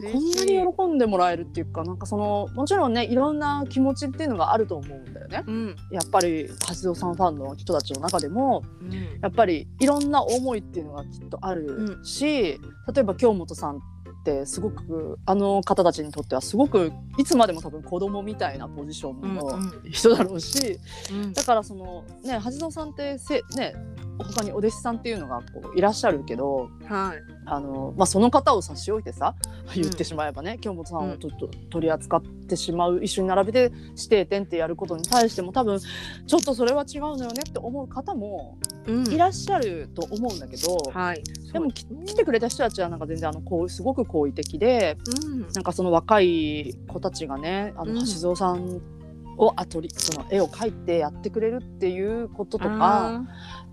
[0.00, 5.42] こんなに喜んでもらえるっていうかなんかそのもちろんねいろんな気持ちっていうのがあると思うんだよね。
[5.44, 6.48] うんやっぱり
[6.82, 12.58] 橋尾さんファンの人たちの中でもうんやっぱりいろんな思いっていうのがきっとあるし、例
[13.00, 13.80] えば京本さん
[14.20, 20.78] ってすごくあの方たちにとってはすごくいつまでも多分子供みたいなポジションのうん人だろうし、
[21.10, 21.32] うん。
[21.32, 23.74] だからそのね橋尾さんってせね
[24.24, 27.38] 他にお弟子さんっていうのがこういらっしゃるけどはい。
[27.50, 29.34] あの、まあ、その方を差し置いてさ
[29.74, 39.12] 言ってしまえばね、京本さんをちょっと取り扱ってしまう一緒に並べて指定点ってやることに対しても多分ちょっとそれは違うのよねって思う方もうん。
[39.12, 41.22] いらっしゃると思うんだけど、はい。
[41.52, 45.40] でもき来てくれた人たちはなんか全然あのこうすごく好意的でうん。
[45.52, 47.98] なんかその若い子たちがねあのうん。
[48.00, 48.80] 橋蔵さん
[49.38, 53.22] をあとりその絵を描いてやってくれるっていうこととかあ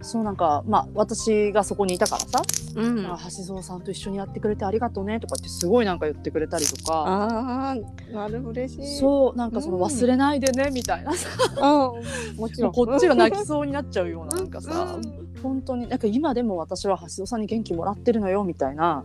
[0.02, 3.04] そうなんかまあ私がそこにいたからさーうん。
[3.04, 7.04] 橋蔵さんと一緒にやってくれてありがとうねとかってすごいなんか言ってくれたりとか。
[7.08, 9.84] あーなるほど嬉しいそうなんかそのうん。
[9.84, 12.36] 忘れないでねみたいなさ、うん。
[12.38, 12.72] もちろん。
[12.72, 15.00] こっちが泣きそうになっちゃうようななんかさ、う。
[15.00, 15.26] ん。
[15.42, 19.04] 本当になんか今でも私は橋蔵さんに元気もらってるのよみたいな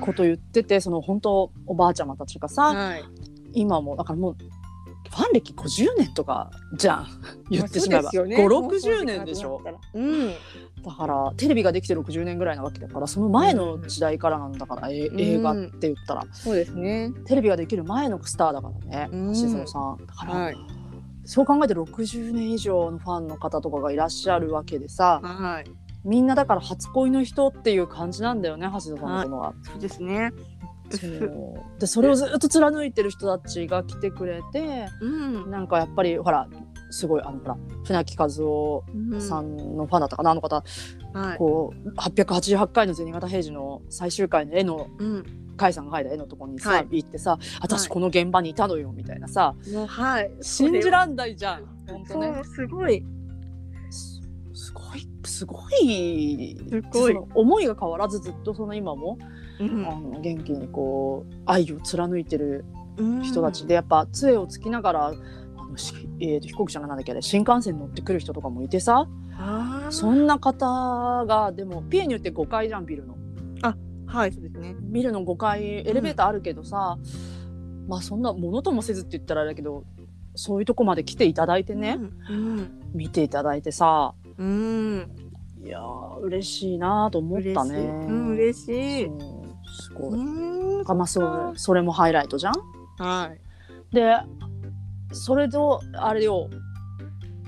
[0.00, 3.04] こと言っててその本当おばあちゃまたちがさ、はい。
[3.56, 4.36] 今もだからもう
[5.14, 7.06] ファン歴50年とかじゃん
[7.50, 8.36] 言ってしまえば、ね。
[8.36, 9.62] 560年でしょ？
[9.94, 10.32] うん
[10.84, 15.20] だからテレビができて60年ぐらいなわけだからその前の時代からなんだから、えん。
[15.20, 16.26] 映画って言ったら。
[16.32, 17.10] そうですね。
[17.24, 19.34] テレビができる前のスターだからねうん。
[19.34, 19.56] さん。
[20.06, 20.56] だから、はい。
[21.24, 25.70] そう考えて60年以上のファンの方とかがいらっしゃるわけでさはい。
[26.04, 29.54] みんなだから初恋の人っていう感じなんだよね橋田さんのことは。
[29.62, 30.32] そうですね
[30.96, 31.80] そう。
[31.80, 35.50] でそれをずっと貫いてる人たちが来てくれてうん。
[35.50, 36.48] なんかやっぱりほら
[36.90, 38.84] すごいあのほら船木和夫
[39.20, 40.62] さんのファンだったかな、あの方。
[41.12, 41.38] はい。
[41.38, 45.40] こう888回の銭形平次の最終回の絵のうん。
[45.56, 46.88] 甲斐さんが描いた絵のとこにさ、はい。
[46.90, 47.88] 行ってさ「私はい。
[47.90, 49.54] この現場にいたのよ」みたいなさ。
[49.86, 50.30] はい。
[50.40, 52.40] 信じらんないじゃん本当そね。
[52.42, 53.04] うすごい。
[53.90, 54.20] す
[54.52, 56.56] すごいすごい。
[56.70, 57.12] すごい。
[57.14, 59.16] その思いが変わらずずっとその今も、
[59.60, 59.86] うん。
[59.86, 62.64] あの元気にこう愛を貫いてる
[62.96, 63.22] うん。
[63.22, 63.66] 人たち。
[63.66, 65.12] で、やっぱ杖をつきながらあ
[65.66, 69.08] のし、えーと飛行機じゃなんだっけあれ新幹線乗ってくる人とかもいてさ
[69.90, 73.14] そんな方がでもピエによって5階じゃんビルの。
[74.06, 74.76] はいそうですね。
[74.80, 76.98] ビルの5階エレベーターあるけどさ、
[77.88, 79.82] まあそんなものともせずって言ったらあれだけど
[80.36, 81.98] そういうとこまで来ていただいてね、
[82.30, 85.10] うん見ていただいてさうん。
[85.64, 87.78] いやー嬉しいなと思ったね。
[87.78, 89.10] うん嬉しい
[89.74, 90.18] すごい。
[90.18, 90.84] うん。
[90.86, 92.54] まあそうそれもハイライトじゃん？
[92.98, 93.94] はい。
[93.94, 94.16] で
[95.12, 96.48] それとあれよ。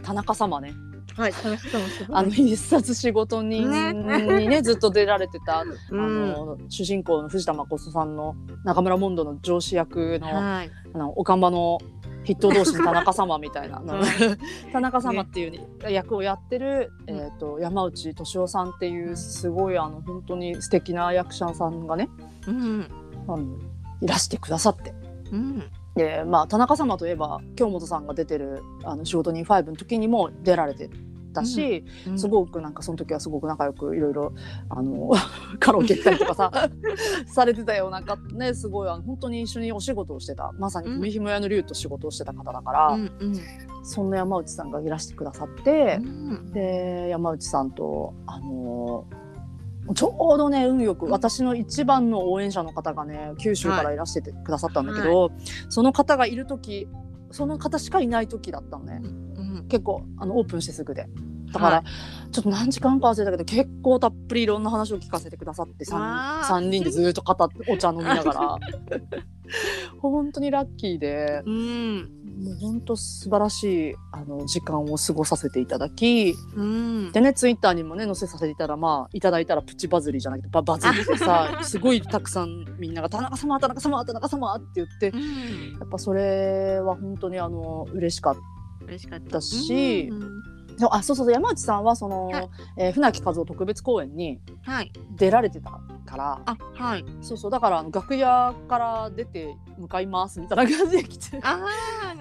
[0.02, 0.72] 田中様ね。
[1.16, 2.16] はい田中さんもすごい。
[2.16, 6.00] あの必殺仕事人ねにねずっと出られてた、うん。
[6.00, 10.70] あの主人公の藤田誠さんの中村モンドの上司役のはい。
[10.94, 11.78] あのおかんばの
[12.26, 14.04] 筆頭同士の田中様みたいな、は
[14.72, 22.08] 田中様っていう、役をやってる、えー、と山内俊夫さんっていうすごいあの本当に素敵な役者さんがね
[22.46, 22.90] うん
[23.28, 23.56] あの
[24.02, 24.92] いらしてくださって。
[25.32, 25.62] うん。
[25.94, 30.90] でまあ田中様といえば京本さんが出てる「あの仕事人5」の時にも出られて
[31.36, 32.18] たし、うん。
[32.18, 34.32] すごくなんかその時はすごく仲良くいろいろ
[34.68, 35.10] あの
[35.60, 36.50] カラオケ行ったりとかさ
[37.26, 38.54] されてたよなんかね。
[38.54, 40.50] すごいあの本当に一緒にお仕事をしてた。
[40.58, 41.00] まさにうん。
[41.00, 43.34] 文ひも屋の竜と仕事をしてた方だから、うんうん。
[43.84, 46.50] そんな山内さんがいらしてくださってう、ん。
[46.52, 49.04] で山内さんとあの
[49.94, 55.30] ちょうどね運よく私の一番の応援者の方がね九州からいらしててくださったんだけど、
[55.68, 56.88] その方がいる時
[57.30, 59.00] その方しかいない時だったのね。
[59.02, 61.06] うん結構あのオープンしてすぐで。
[61.52, 61.84] だから、は
[62.32, 68.56] ちょっと何時間か忘れたけど結構たっぷりいろんな話を聞かせてくださって 3, わー三人でずっと語ってお茶飲みながら。
[70.02, 71.42] 本当にラッキーで。
[71.46, 72.10] うん。
[72.36, 76.34] もう本当素晴らしいあの時間を過ごさせていただき。
[76.54, 77.12] うん。
[77.12, 88.55] でねツイッターにもね載せさせていたらまあいただいたらプチバズりじゃなくてババズりでさ すごいたくさんみんなが「田中様田中様田中様」って言ってうんやっぱそれは本当にあの嬉しかった。
[88.86, 89.30] 嬉しかった。
[89.36, 92.48] だしうあそうそう山内さんはその、はい。
[92.76, 94.92] えー船木和夫特別公演にはい。
[95.16, 95.70] 出られてた
[96.04, 96.40] から。
[96.44, 97.04] あはい。
[97.22, 101.40] そうそうだからあの楽屋から出て向かいますみたいな感じで来て。
[101.42, 101.60] あ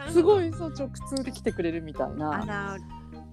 [0.10, 2.46] すごいそう直通で来てくれるみたいあな。
[2.46, 2.78] ら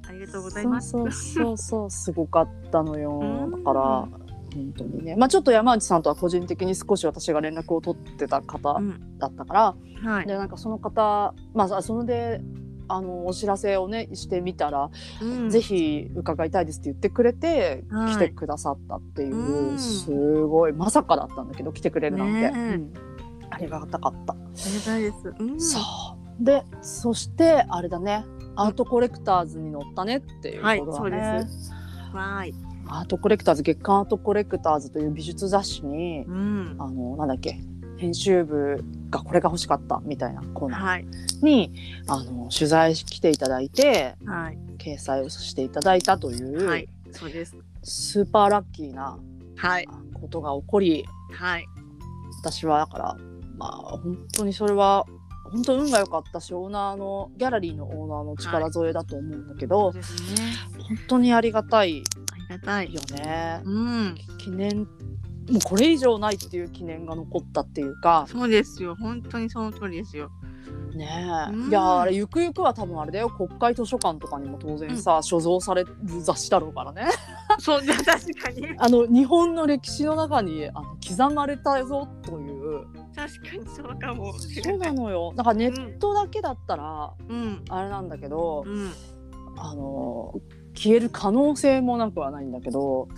[0.09, 0.91] ありがとうございます。
[0.91, 3.21] そうそうそうすごかったのよ。
[3.23, 3.51] うん。
[3.53, 5.15] だから本当にね。
[5.17, 9.19] まあちょっと山内さんとは個人的に少し私が連絡を取ってた方うん。
[9.19, 9.75] だったから、
[10.11, 10.27] はい。
[10.27, 12.41] でなんかその方まあそれで
[12.93, 22.93] あのお知らせをねしてみたらうんぜひ伺いたいですって言ってくれて、はい来てくださったっていう、うんすごいまさかだったんだけど来てくれるなんて、ねえうん
[23.51, 24.33] ありがたかった。
[24.33, 25.35] ありがたいです。
[25.39, 25.79] うん、そ
[26.41, 28.25] うでそしてあれだね
[28.57, 31.19] アートコレクターズに乗ったねっていうことだね。
[31.19, 31.49] はいそ
[32.13, 32.55] うわーい。
[32.89, 36.77] アートコレクターズ月刊アートコレクターズという美術雑誌にうん。
[36.79, 37.61] あのなんだっけ
[38.03, 41.07] 編集部がこれが欲しかったみたいなコーナーはい。
[41.41, 41.73] に
[42.09, 44.59] あの取材来ていただいてはい。
[44.79, 46.89] 掲載をしていただいたという、はい。
[47.13, 47.57] そうです。
[47.85, 49.19] スーパーラッキーな
[49.57, 49.87] はい。
[50.15, 51.67] ことが起こりはい。
[52.43, 53.17] 私はだから
[53.57, 55.07] まあ本当にそれは
[55.53, 60.53] 本当運が良かったしオーナーのギャラリーのオーナーの力添えだと思うんだけど、そうですね。
[60.89, 62.93] 本当にありがたいありがたい。
[62.93, 63.61] よね。
[63.65, 64.15] うん。
[64.39, 64.89] 記念
[65.51, 68.95] もうこれ以上ないっていう記念が残ったっていうかそうですよ。
[68.97, 70.31] 本当にその通りですよ。
[70.95, 71.09] ね
[71.49, 77.07] え、うんいやあれゆくゆくは多分あれだよ国会図書館とかにも当然さ、所蔵される雑誌だろうからね
[77.59, 78.69] そう、確かに。
[78.79, 84.33] あの日本の歴史の中にあの刻まれたぞという確かにそうかも。
[84.39, 87.65] そうなのよだからネットだけだったらうん。
[87.69, 88.91] あれなんだけど、うん。
[89.57, 90.35] あの
[90.75, 93.09] 消える可能性もなくはないんだけど。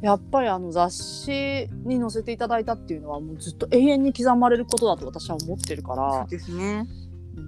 [0.00, 6.86] やっぱりあの雑誌に載せていただいたっていうのはもうずっと永遠に刻まれることだと私は思ってるかそうらですね。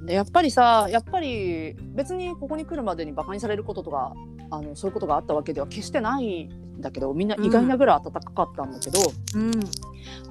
[0.07, 4.15] でやっぱりさやっぱり別にここに来るまでにバカにされることとか
[4.51, 8.99] あのそういうことがあったわけでは決してないんだけどみんな意外なぐらい温かかったんだけど、
[9.35, 9.53] うん。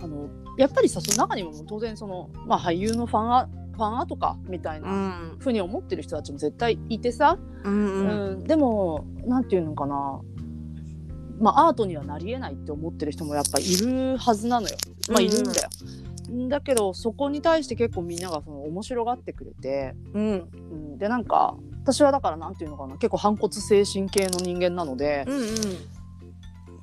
[0.01, 8.39] あのやっぱりさその中にも当然その、まあ、俳優のファンアファンアートかみたいうなんふうに思ってる人たちも絶対いてさ、うんううん。
[8.39, 10.21] んでもなんていうのかな
[11.39, 14.75] まあアートにはなりえないって思ってる人もやっぱいるはずなのよ。
[15.09, 15.69] まあいるんだよ。
[16.49, 20.49] だけどそこに対して結構みんながその面白がってくれて、うん。
[20.53, 25.43] うん、でなんか私はだからなんていうのかな結構反骨精神系の人間なので、うんうん。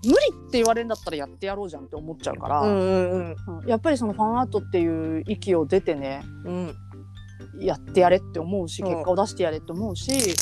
[0.07, 0.17] 無理
[0.49, 3.37] って言われるんだったらやってやろうじゃんって思っちゃうから、うんうんうん。
[3.61, 6.75] うんやっぱりそのファンアートっていう域を出てねうん。
[7.61, 10.35] やってやれって思うし結果を出してやれって思うし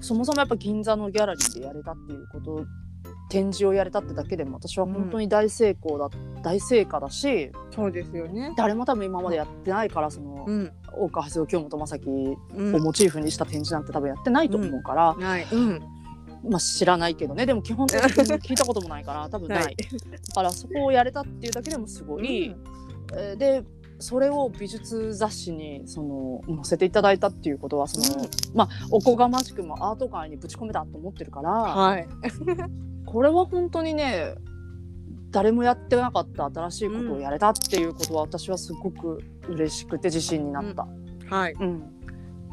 [0.00, 2.66] そもそもやっぱ銀座のギャラリーでやれたっていうこと
[3.30, 6.10] 展示をやれたってだけでも私は本当に大成功だ、
[6.42, 8.52] 大成果だしそうですよね。
[8.56, 10.72] 誰も多分今までやってないからその、うん。
[10.92, 12.10] 大川橋京本正樹
[12.56, 12.74] うん。
[12.74, 15.46] をモチーフにした展示なんて多分やってないと思うから、はい。
[15.52, 15.80] うん。
[16.50, 17.46] まあ知らないけどね。
[17.46, 19.76] でも基本的に聞いたこともないから多分ない、 はい。
[19.76, 22.56] だからそこをやれたっていうだけでもすごい、
[23.14, 23.62] えーで
[24.00, 32.08] それを美術雑誌にその載せていただいたっていうことはその、うんまあおこがましくもアート界にぶち込めたと思ってるから、はい。
[33.06, 34.34] これは本当にね
[35.30, 40.86] 誰もやってなかった新しいことをやれたっていうことは私はすごく嬉しくて自信になった。
[41.28, 41.52] はい。
[41.52, 41.82] うん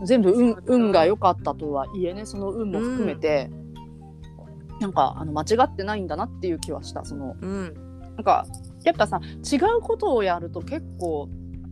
[0.03, 3.49] 全部運運が良かったとはいえねその運も含めて、
[4.79, 7.73] なんかあの間違ってないんだなっていう気はしたそのうん。
[8.15, 8.45] なんか
[8.87, 9.19] やっぱさ
[9.51, 11.29] 違うことをやると結構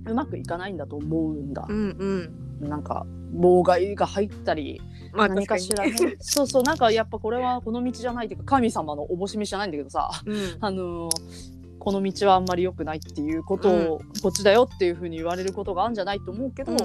[0.07, 2.29] うまくいかないんだと思うんだう、ん
[2.61, 2.69] うん。
[2.69, 4.81] なんか妨害が入ったり
[5.13, 10.37] まあ何かしら、ね、 そうそうなんかやっぱこれはこの道じゃないっていうか神様のおぼし召しじゃないんだけどさうん。
[10.59, 16.77] あのーこの道はあんまり良くないっていうことを、こっちだよっていうふうに言われることがあるんじゃないと思うけど、うん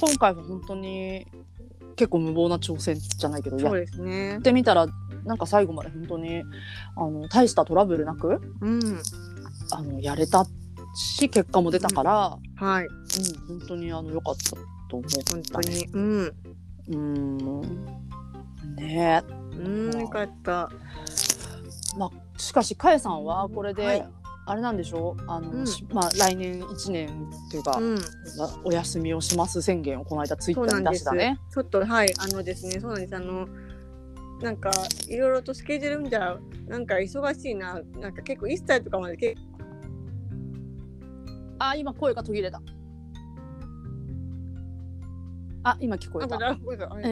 [0.00, 1.26] 今回は本当に
[1.96, 4.38] 結構無謀な挑戦じゃないけどやっそうですね。
[4.42, 4.86] てみたら
[5.24, 6.42] なんか最後まで本当に
[6.96, 8.80] あの大したトラブルなくうん。
[9.72, 10.46] あのやれた
[10.94, 12.86] し結果も出たから、はい。
[12.86, 14.50] うん本当にあの良かった
[14.88, 15.74] と思った本当ね。
[15.76, 15.86] に。
[15.86, 16.34] うん。
[16.88, 17.86] うん
[18.76, 20.00] ねうん。
[20.00, 20.70] よかった。
[21.94, 24.08] え、まあ、しかしかえさんはこれで、はい
[24.48, 25.16] あれなんでしょ？
[25.18, 27.08] うあの、うんしまあ、来年1年
[27.48, 27.98] っていうか、うん。
[28.62, 30.78] お休みをします宣言をこの間ツイッター。
[30.78, 31.40] に出したね。
[31.52, 33.48] ちょっとはいあのですねそうなんですあの
[34.40, 34.70] なんか
[35.08, 39.34] いろいろとスケジュール見たらなんか忙しいななんか結構1歳とかまで結
[41.58, 42.60] あ今声が途切れた。
[45.64, 46.38] あ今聞こえた。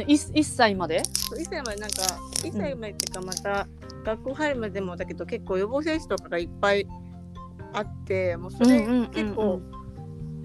[0.07, 2.03] 一一歳まで？1歳までなんか
[2.43, 3.67] 1歳までっていうかまた
[4.05, 6.87] 学校入るまでもだけど結構予防接種とかがいっぱい
[7.73, 9.61] あってもうそれ結構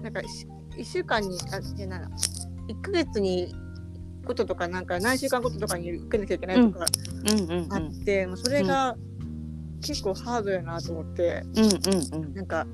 [0.02, 2.10] なんか1週間にあじゃないな。
[2.68, 3.54] 1ヶ月に
[4.26, 8.96] こととかなんか何週間ごととかに受けなきゃいけないとかあって、もうそれが
[9.82, 12.34] 結構ハードやなと思って、うんうんうん。
[12.34, 12.66] なんか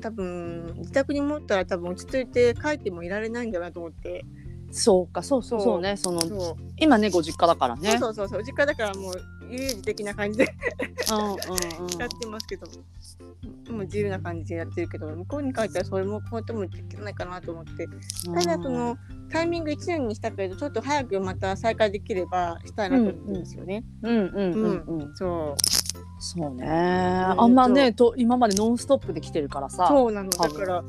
[0.00, 4.24] 多分自宅に持ったら多分落ち着いて帰ってもいられないんだなと思って。
[4.72, 5.80] そうかそうそうそう。
[5.80, 6.20] ねその
[6.78, 7.98] 今ねご実家だからね。
[7.98, 9.14] そうそうそう実家だからもう
[9.50, 10.54] 遊園地的な感じで。
[11.10, 11.34] うんうんう
[11.96, 11.98] ん。
[11.98, 12.66] やってますけど、
[13.72, 17.88] もう自由な感じでやってるけど向こうに帰ったらそれもこうやってもできないかなと思って。
[18.32, 18.96] ただその
[19.28, 23.82] タイミング1年にしたけどちょっと早くまた再開できればしたいなと思うんですよね。
[24.02, 25.16] うんうんうんうん。
[25.16, 25.56] そ
[26.20, 26.66] そうね。
[26.68, 29.86] あんまねと今までノンストップで来てるからさ。
[29.88, 30.30] そうなの。
[30.30, 30.88] だからこ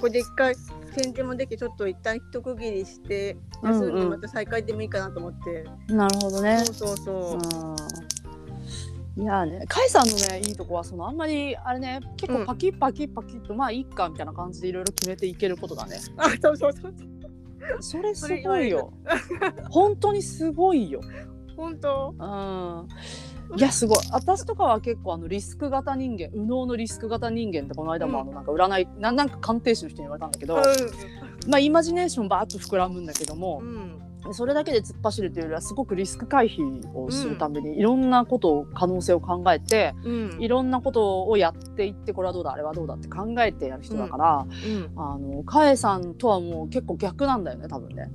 [0.00, 0.54] こで一回
[0.96, 6.64] 宣伝もできちょっと一旦一区切りして休んでまた再開でもいいかなと思って、なるほどね。
[6.64, 9.22] そうそうそう、うん。
[9.22, 15.98] いやね甲斐さんのねいいとこはそのあんまりあれね結構パキッパキッパキッと、まあいいかみたいな感じでいろいろ決めていけることだね。
[16.16, 16.94] あそうそうそう。
[17.80, 18.92] それすごいよ。
[19.68, 21.02] 本当にすごいよ。
[21.56, 22.14] 本当？
[22.18, 22.88] うん
[23.56, 23.98] いやすごい。
[24.10, 30.56] 私とかは結構あのリスク型人間右脳のリスク型人間ってこの間もあのなんか占い、ななんか鑑定士の人に言われたんだけど、
[31.48, 34.02] まあイマジネーションバーッと膨らむんだけどもう、ん。
[34.32, 40.36] それだけで突っ走るというよりはすごくリスク回避をするためにいろんなことを可能性を考えて、うん。
[40.40, 44.90] いろんなことをやっていってこれはどうだあれはどうだって考えてやる人だから、うん。
[44.96, 48.10] あのカエさんとはもう結構逆なんだよね多分ね。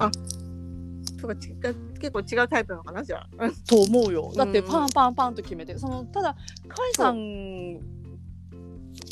[1.27, 1.49] かち
[1.99, 3.51] 結構違うタイプなのかなじゃあ。
[3.67, 4.31] と思うよ。
[4.35, 5.77] だってうんパンパンパンと決めて。
[5.77, 6.35] そのただ
[6.67, 7.79] カエさん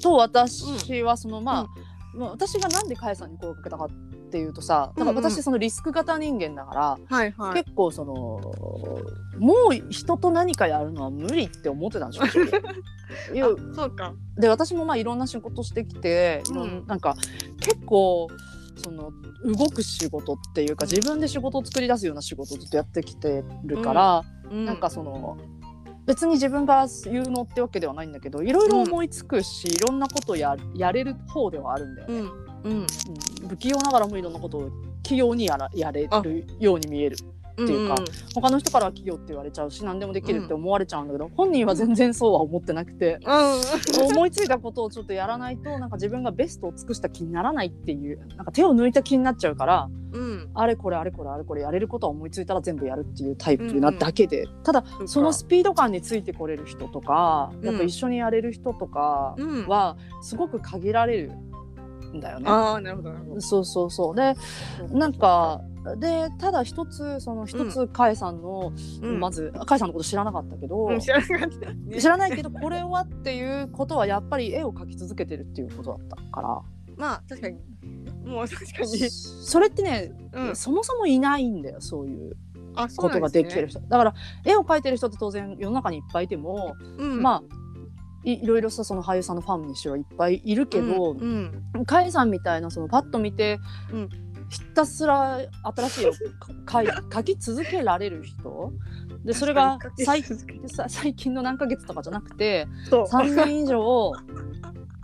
[0.01, 1.67] と私はそのまあ、
[2.13, 3.89] まあ私がなんでカエさんに声をかけたかっ
[4.31, 7.63] ていうとさだから私そのリスク型人間だから、はいはい。
[7.63, 8.13] 結構その
[9.37, 12.25] もう人と何かやるのは無理って思ってたんでしょ
[13.73, 14.13] そうか。
[14.37, 16.83] で私もまあいろんな仕事してきてうん。
[16.87, 17.15] なんか
[17.59, 18.27] 結構
[18.79, 19.11] その
[19.45, 25.37] 動く仕事っていうか自分で仕事を作り出すような仕事をずっとやってきてるから、なんかその
[26.05, 32.71] 別に自分が有能ってわけではないんだけどいろいろ思いつくし、いろんなことをややれる方ではあるんだよね、うん。
[32.71, 32.87] うん。
[33.43, 33.49] うん。
[33.49, 34.71] 不器用ながらもいろんなことを
[35.03, 37.17] 器用にやらやれるように見える
[37.63, 37.95] っていうか
[38.33, 44.05] 他の人からは器用って言われちゃうし何でもできるって思われちゃうんだけど、本人は全然そうは思ってなくてうん。
[44.11, 50.49] 思いついたことをちょっとやらないとなんか自分がベストを尽くした気にならないっていうなんか手を抜いた気になっちゃうからうん。
[50.53, 55.07] あれこれあれこれあれこれやれることは思いついたら全部やるっていうタイプなだけで、ただそうか。
[55.07, 61.31] そのスピード感についてこれる人とか、うんやっぱ一緒にやれる人とかうんはすごく限られる
[62.13, 62.49] んだよね。
[62.49, 63.41] ああなるほどなるほど。
[63.41, 64.15] そうそうそう。
[64.15, 64.35] で
[64.91, 65.61] なんか
[65.97, 68.71] でただ一つその一つカエさんの、
[69.01, 69.19] うん。
[69.19, 71.49] まずカエさんのこと知らなかったけど、うん知らなかっ
[71.91, 76.61] た知らないけどこれはっていうことはやっぱり絵を描き続けてるっていうことだったから。
[76.97, 77.57] まあ確かに。
[78.25, 79.09] もう確かに。
[79.09, 80.55] それってね、うん。
[80.55, 82.35] そもそもいないんだよそういう
[82.75, 84.13] あそうことができてる人、だから
[84.45, 87.21] 絵を描いてる人って当然世の中にいっぱいいても、うん。
[87.21, 87.43] まあ
[88.25, 91.63] いいろいろさその俳優さんのファンにしろいっぱいいるけど、うん。
[91.85, 93.59] カエさんみたいなそのパッと見て、
[93.93, 94.09] うん
[94.49, 95.39] ひたすら
[95.75, 96.11] 新しい絵を
[96.65, 98.73] か 描い描き続けられる人？
[99.23, 100.23] でそれが最
[100.87, 103.03] 最近の何ヶ月とかじゃなくてそう。
[103.05, 104.11] 3年以上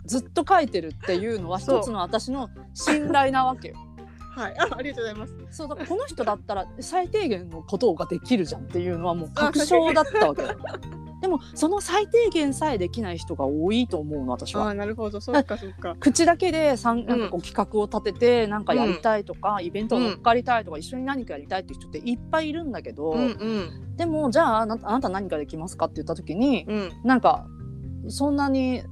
[0.06, 3.74] ずっと描いてるっていうのは一つの私の信頼なわけよ。
[4.36, 4.54] はい。
[4.58, 5.34] あありがとうございます。
[5.50, 10.48] そうだからこの人だったら最低限のことができるじゃんっていうのはもう確証だったわけよ。
[11.26, 14.66] でもその最低限さえできない人が多いと思うの私は。
[14.66, 15.20] ああなるほど。
[15.20, 15.96] そうかそうか。
[15.98, 23.96] 口だけでさんなんかこう企画を立ててなんかやりたいとか、イベントを乗っかりたいとか、一緒に何かやりたいっていう人っていっぱいいるんだけど、うんうん。
[23.96, 26.92] でもじゃああなあなた何ができますかって言った時にうん。
[27.02, 27.48] なんか
[28.06, 28.84] そんなに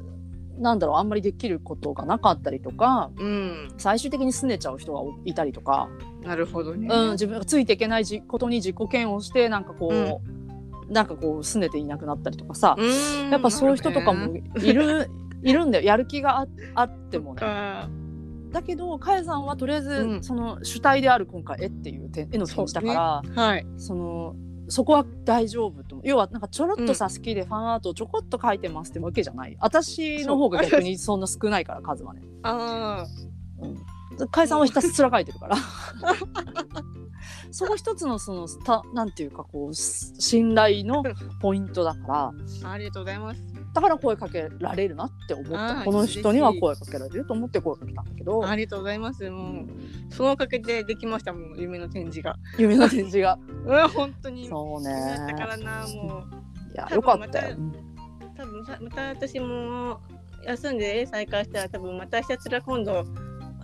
[0.58, 3.68] なんだろうあんまりできることがなかったりとかうん。
[3.78, 5.88] 最終的に拗ねちゃう人がいたりとか、
[6.24, 6.88] なるほどね。
[6.90, 10.33] うん、自分がついていけないじことに自己嫌悪してなんかこう、
[10.88, 13.30] なんかこう拗ねていなくなったりとかさ、うん。
[13.30, 14.42] やっぱそういう人とかもね。
[14.62, 15.10] いる
[15.42, 15.84] いるんだよ。
[15.84, 17.40] やる気がああってもね。
[17.40, 17.88] か。
[18.50, 20.22] だけどかえさんはとりあえず、うん。
[20.22, 23.66] その主体である今回絵っていう点絵の展示だからはい。
[23.76, 24.36] そ,、の
[24.68, 26.08] そこは大丈夫と思う。
[26.08, 29.56] 要はなんかちょろっとさ、好きでファンアートをちょこっと描いてますってわけじゃない。
[29.60, 32.22] 私の方が逆にそんな少ないから数はね。
[32.42, 33.06] あか
[33.62, 33.93] え
[34.46, 35.56] さんはひたすら描いてるから。
[37.50, 41.04] そこ一つのそのたなんていうかこう信頼の
[41.40, 42.68] ポイントだから。
[42.68, 43.42] あありがとうございます。
[43.72, 45.84] だから声かけられるなって思った。
[45.84, 48.46] この人には声かけられると思って声かけたんだけど。
[48.46, 49.30] ありがとうございます。
[49.30, 49.66] もう
[50.10, 52.36] そのおかげでできましたもん夢の展示が。
[52.58, 53.38] 夢の展示が。
[53.66, 54.48] うん本当に。
[54.48, 56.24] そうだねからなも
[56.72, 57.56] いやよかったよ。
[57.56, 57.72] う
[58.36, 60.00] 多分さまた私も
[60.44, 63.04] 休んで絵再開したら多分またひたすら今度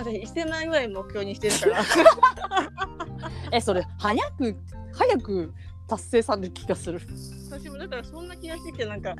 [0.00, 1.84] 私1000万円ぐらい目標にしてるから
[3.52, 4.56] えそれ早く
[4.92, 5.52] 早く
[5.86, 7.00] 達成される気がする。
[7.50, 9.14] 私もだからそんな気がしてきてなんか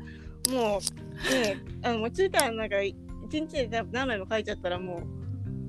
[0.49, 2.95] もうねあのもうついたらなんか一
[3.29, 5.20] 日で何枚も書いちゃったらもう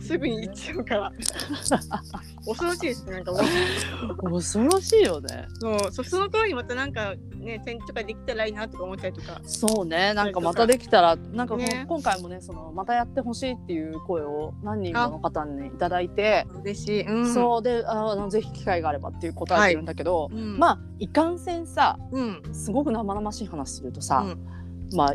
[0.03, 1.13] すぐに行っちゃうから。
[2.45, 3.33] 恐ろしいですねなんか
[4.23, 5.47] 恐ろしいよね。
[5.61, 9.41] そうそその頃にまたなんかね展示とかできたらいいなとか思ったりとか。
[9.45, 10.13] そうね。
[10.15, 11.87] なんかまたできたらなんかね。
[11.89, 22.43] 今回もねそのまたやってほしいっていう声を何人かの方にいただいて、嬉しい、うん、そうでああのぜひ機会があればっていう答えてるんだけど、うん、まあいかんせんさうん。
[22.53, 24.19] すごく生々しい話するとさ、
[24.91, 24.97] うん。
[24.97, 25.15] まあ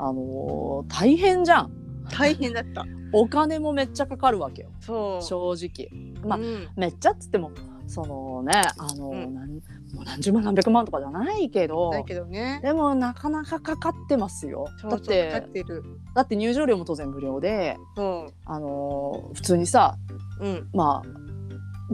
[0.00, 1.72] あのー大変じゃん
[2.10, 2.84] 大変だった。
[3.12, 5.24] お金もめっちゃかかるわけよそう。
[5.24, 5.88] 正直
[6.26, 7.50] まあうんめっちゃっつっても
[7.86, 9.50] そのねあの、うんなん
[9.94, 12.60] もう何十万何百万とかじゃないけどだけどね。
[12.62, 15.82] でもなかなかかかってますよだってってる。
[16.14, 19.96] だって入場料も当然無料でそあのー普通にさ
[20.40, 20.44] う。
[20.46, 20.68] うん。
[20.74, 21.28] まあ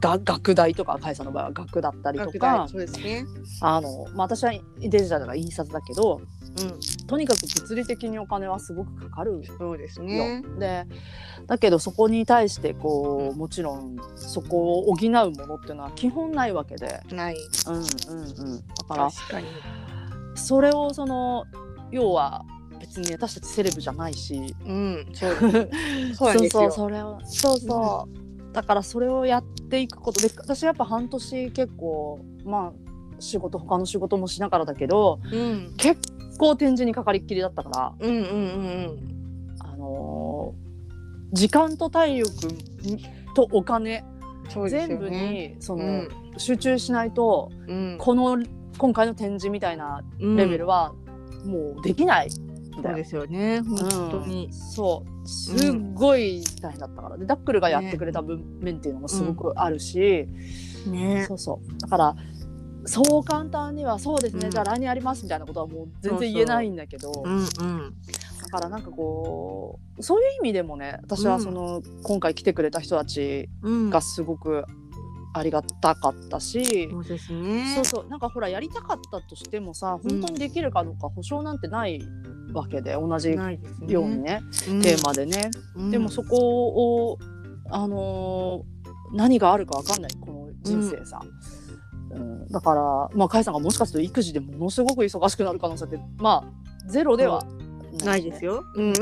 [0.01, 3.25] が学代とか会社の場合は学だったりと拡か大そうですね。
[3.61, 6.81] あの、まあ、私はデジタルだから印刷だけどうん。
[7.07, 10.07] とにかく物理的にお金はすごくかかるそうですよ。
[10.07, 10.43] ね。
[10.59, 10.87] で
[11.47, 17.37] だけどそこに対してこうもちろんそこを補うものっていうのは基本ないわけで、ない。
[17.67, 19.11] うんうんうん、だから。
[20.37, 21.45] それをその
[21.91, 22.45] 要は
[22.81, 25.07] 別に私たちセレブじゃないしうん。
[25.13, 25.35] そう。
[26.15, 26.49] そう。
[26.49, 32.73] そうそれをそうそう、だからそれをやっていくことで私やっぱ半年結構まあ
[33.21, 35.75] 仕事他の仕事もしながらだけどうん。
[35.77, 38.99] 結構展示にかかりっきりだったから、うんうんうん
[39.61, 40.65] あのー
[41.35, 42.31] 時間と体力
[43.35, 44.05] とお金
[44.45, 44.51] うん。
[44.51, 45.11] そうです全部。
[45.11, 46.09] にその、うん。
[46.37, 47.97] 集中しないとうん。
[47.99, 48.39] この
[48.79, 50.93] 今回の展示みたいなレベルは
[51.45, 53.61] もうできないんだよそうですよね。
[53.61, 54.53] 本当にうん。
[54.53, 60.29] そうすっごい大変だったからでダックルがやってくれた分面っていうのもすごくあるし、
[60.87, 61.25] ね。
[61.27, 62.17] そうそうだから
[62.87, 64.51] そう簡単にはそうですね、うん。
[64.51, 67.13] じゃあ来年やりますみたいなことはもう全然言えないんだけど。
[67.25, 67.95] うんうん。
[68.43, 73.91] だからなんかこうそういう意味でもね私はその、今回来てくれた人たちうん。
[73.91, 74.65] がすごく
[75.33, 77.75] ありがたかったし、そうですね。
[77.75, 82.01] そうそうなんかほらやりたかったとしてもさ本当にできるかどうか保証なんてない
[82.53, 83.31] わけで同じ。
[83.33, 84.83] ようにね、うん。
[84.83, 85.91] テーマでね、うん。
[85.91, 87.19] でもそこを
[87.71, 88.75] あのー
[89.13, 91.21] 何があるかわかんないこの人生さ、
[92.15, 92.81] うんだから
[93.15, 97.45] まあ甲斐さんがもしかすると育児でものすごく忙しくなる可能性ってまあゼロでは
[98.05, 98.65] ないですよ。
[98.75, 98.93] うん。
[98.93, 99.01] だ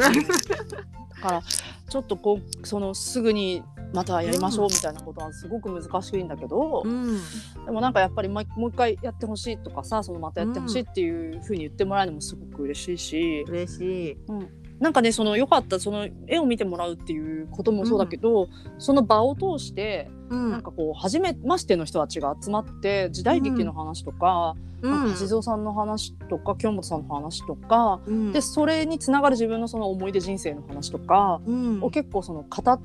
[1.20, 1.42] から
[1.88, 7.18] ちょっとこうそのすぐにまたやりましょうみたいなことはすごく難しいんだけど、うん。
[7.64, 13.80] でもなんかやっぱりもうもう一回やってほしいとかさそのまたやってほしいっていうふうに言ってもらえるのもすごく嬉しいし、嬉し
[14.12, 14.16] い。
[14.82, 20.50] なんかねそのよかったその絵を見てもらうっていうこともそうだけど、その場を通してうん。
[20.50, 28.32] なんかこう初めましての人たちが集まって時代劇の話とか,、なんか橋蔵さんの話とか京本さんの話とか、うん。
[28.32, 31.80] でそれにつながる自分のその思い出人生の話とかうん。
[31.80, 32.80] を結構その語っ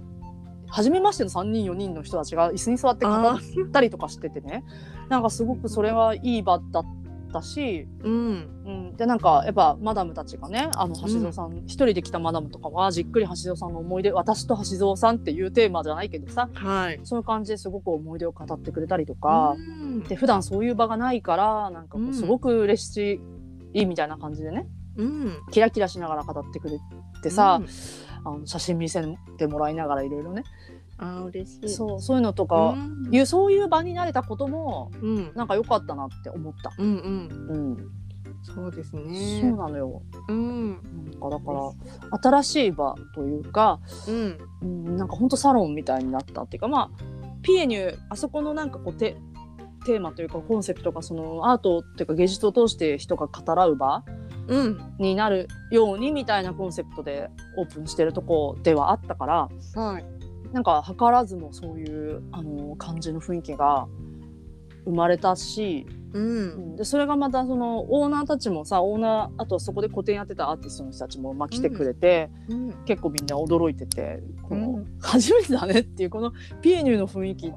[0.70, 4.64] 初めましての3人4人の人たちが椅子に座って語あったりとかしててね。
[5.10, 6.86] なんかすごくそれはいい場だっ
[7.34, 8.14] たし、うん。
[8.14, 17.00] うん、でなんかやっぱマダムたちがねあの橋蔵さん一、人で来たマダムとかはじっくり橋蔵さんの思い出私と橋蔵さんっていうテーマじゃないけどさはい。
[17.04, 23.22] そういう感じですごく思い出を語ってくれたりとか、うんで普段そういう場がないからなんかこうんうすごく嬉し
[23.74, 25.38] いみたいな感じでねうん。
[25.52, 26.80] キラキラしながら語ってくれ
[27.22, 27.62] てさ、
[28.24, 29.04] あの写真見せ
[29.38, 30.44] てもらいながらいろいろね
[30.98, 31.70] あー嬉しい。
[31.70, 32.76] そうそういうのとうか、
[33.12, 36.74] うそういう場になれたこともうんなんか良かったなって思った。
[36.78, 37.48] うんうん。
[37.50, 37.92] うん、
[38.54, 39.52] そうですそうね。
[39.52, 40.02] なのよ。
[40.28, 47.04] うんなんかだから新しい場というか、うんうん、なんか本当サロンみたいになったっていうかまあ
[47.42, 49.18] ピエニュあそこのなんかこうテ
[49.86, 54.04] テーマというかコンセプトがそのアートっていうか芸術を通して人が語らう場
[54.48, 60.06] うんになるようにみたいなコンセプトでオープンしてるとこではあったからはい。
[60.54, 63.88] なんか図らずもそういうあの感じの雰囲気が
[64.88, 66.74] 生まれたし、ううん。
[66.74, 72.74] ん、でそれがまたそのオーナーたちもさオーナーあとはそこで個展やってたアーティストの人たちもまあ来てくれて、うん。
[72.86, 74.98] 結構みんな驚いててこの、うん。
[75.02, 76.32] 初めてだねっていうこの
[76.62, 77.54] ピエニューの雰囲気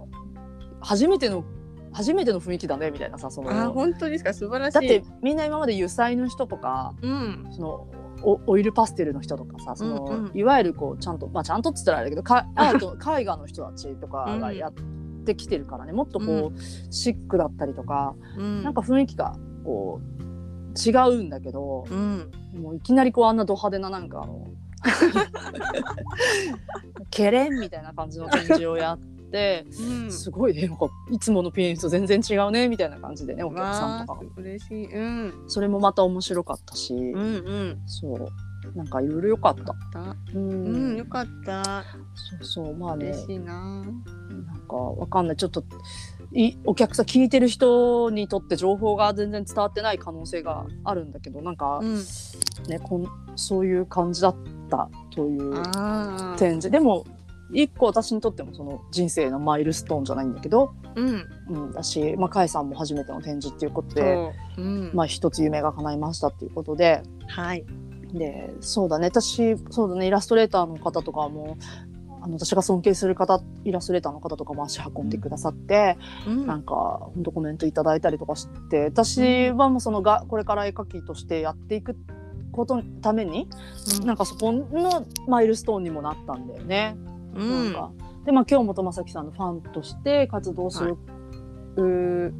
[0.80, 1.44] 初めての
[1.92, 4.34] 初めての雰囲気だねみたいなさそのあ本当ですか？
[4.34, 4.74] 素晴らしい。
[4.74, 7.48] だってみんな今まで油彩の人とかうん。
[7.50, 7.88] その
[8.22, 10.38] おオイルパステルの人とかさその、うんうん。
[10.38, 14.74] いわゆるこうちゃんとまあちゃんとっつったらあれだけどかアート絵画の人たちとかがやっ
[15.20, 15.92] てきてるからね。
[15.92, 18.62] もっとこう、シックだったりとか、うん。
[18.62, 20.20] なんか雰囲気がこう
[20.78, 22.30] 違うんだけど、うん。
[22.54, 24.50] もういきなりこうあんなド派手ななんかあの
[27.10, 30.12] ケレンみたいな感じの展示をやってうん。
[30.12, 30.66] すごいね。
[30.66, 34.20] なんかいつものピアニスト全然違うねみたいな感じでねお客さんとか。
[34.36, 34.94] 嬉しい。
[34.94, 35.34] うん。
[35.46, 37.82] それもまた面白かったし、うんうん。
[37.86, 38.28] そう
[38.74, 39.64] なんかいろいろ良かった。
[40.00, 41.84] だうんうんよかった。
[42.14, 43.54] そうそうまあね嬉しいな。
[43.54, 43.94] なん
[44.68, 45.64] かわかんないちょっと
[46.32, 51.96] いお客さん聞いてる人にとって情報が全然伝わってない可能性があるんだけどなんか、うん。
[52.68, 53.06] ねこん
[53.36, 54.36] そういう感じだっ
[54.68, 55.54] たという。
[56.36, 57.04] 展示でも
[57.52, 67.64] 一個私にとってもその人生のマイルストーンじゃないんだけど、うんうん、だし、まあ、甲斐さんも初めての展示っていうことで、うんまあ、一つ夢が叶いましたっていうことではい
[68.12, 69.06] でそうだね。
[69.06, 70.06] 私そうだね。
[70.06, 71.56] イラストレーターの方とかも
[72.22, 75.96] あの私が尊敬する方イラストレーターの方とかも足運んでくださって、
[76.26, 76.46] うん。
[76.46, 76.74] なんか
[77.14, 81.96] 本当コメントいただいたりとかして私はもうそのがこれから絵描きとしてやっていく
[82.52, 83.48] ことのために、
[84.04, 86.96] なんかそこのマイルストーンにもなったんだよね。
[87.34, 87.64] うん。
[87.64, 87.92] なんか。
[88.24, 90.96] でまあ京本正樹さんのファンとして活動する、
[91.76, 92.34] う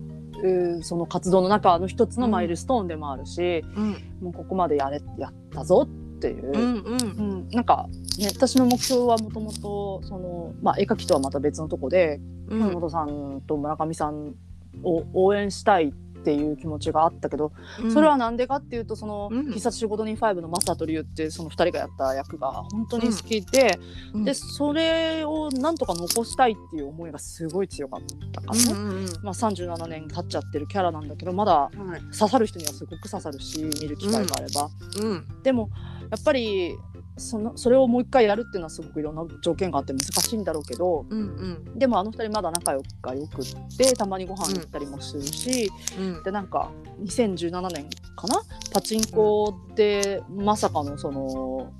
[0.83, 3.91] その活動の中の一つのマイルストーンでもあるし、うん。
[4.21, 6.47] もうここまでやれやったぞっていう。
[6.47, 7.89] うんうんうん、なんか、
[8.19, 12.71] ね、私の目標はもともとその、まあ、絵描きとはまた別のとこでうん。
[12.71, 14.35] 京本さんと村上さん
[14.83, 17.53] を応援したいっていう気持ちがあったけど、
[17.93, 23.79] それはなんでかっていうとそのうん「必殺仕事人5」のマサとリュウってその2人がやった役が本当に好きで,、
[24.15, 28.01] うんでそれをなんとか残したいっていう思いがすごい強かっ
[28.33, 28.73] たからね。
[28.73, 29.07] うんうん。
[29.23, 31.71] まあ、37年経っちゃってるキャラなんだけどまだ
[32.19, 35.43] 刺さる人にはすごく刺さるし見る機会があれば、うん。
[35.43, 35.71] でも
[36.11, 36.77] やっぱり
[37.21, 41.79] そのそれをもう一回やるっていうのはすごくいろんな条件があって難しいんだろうけどうんうん。
[41.79, 46.23] でもあの二人まだ仲良くがよくってたまにご飯行ったりもするし、うん。
[46.23, 46.71] でなんか
[47.03, 48.43] 2017年かな？
[48.73, 51.73] パチンコでまさかのその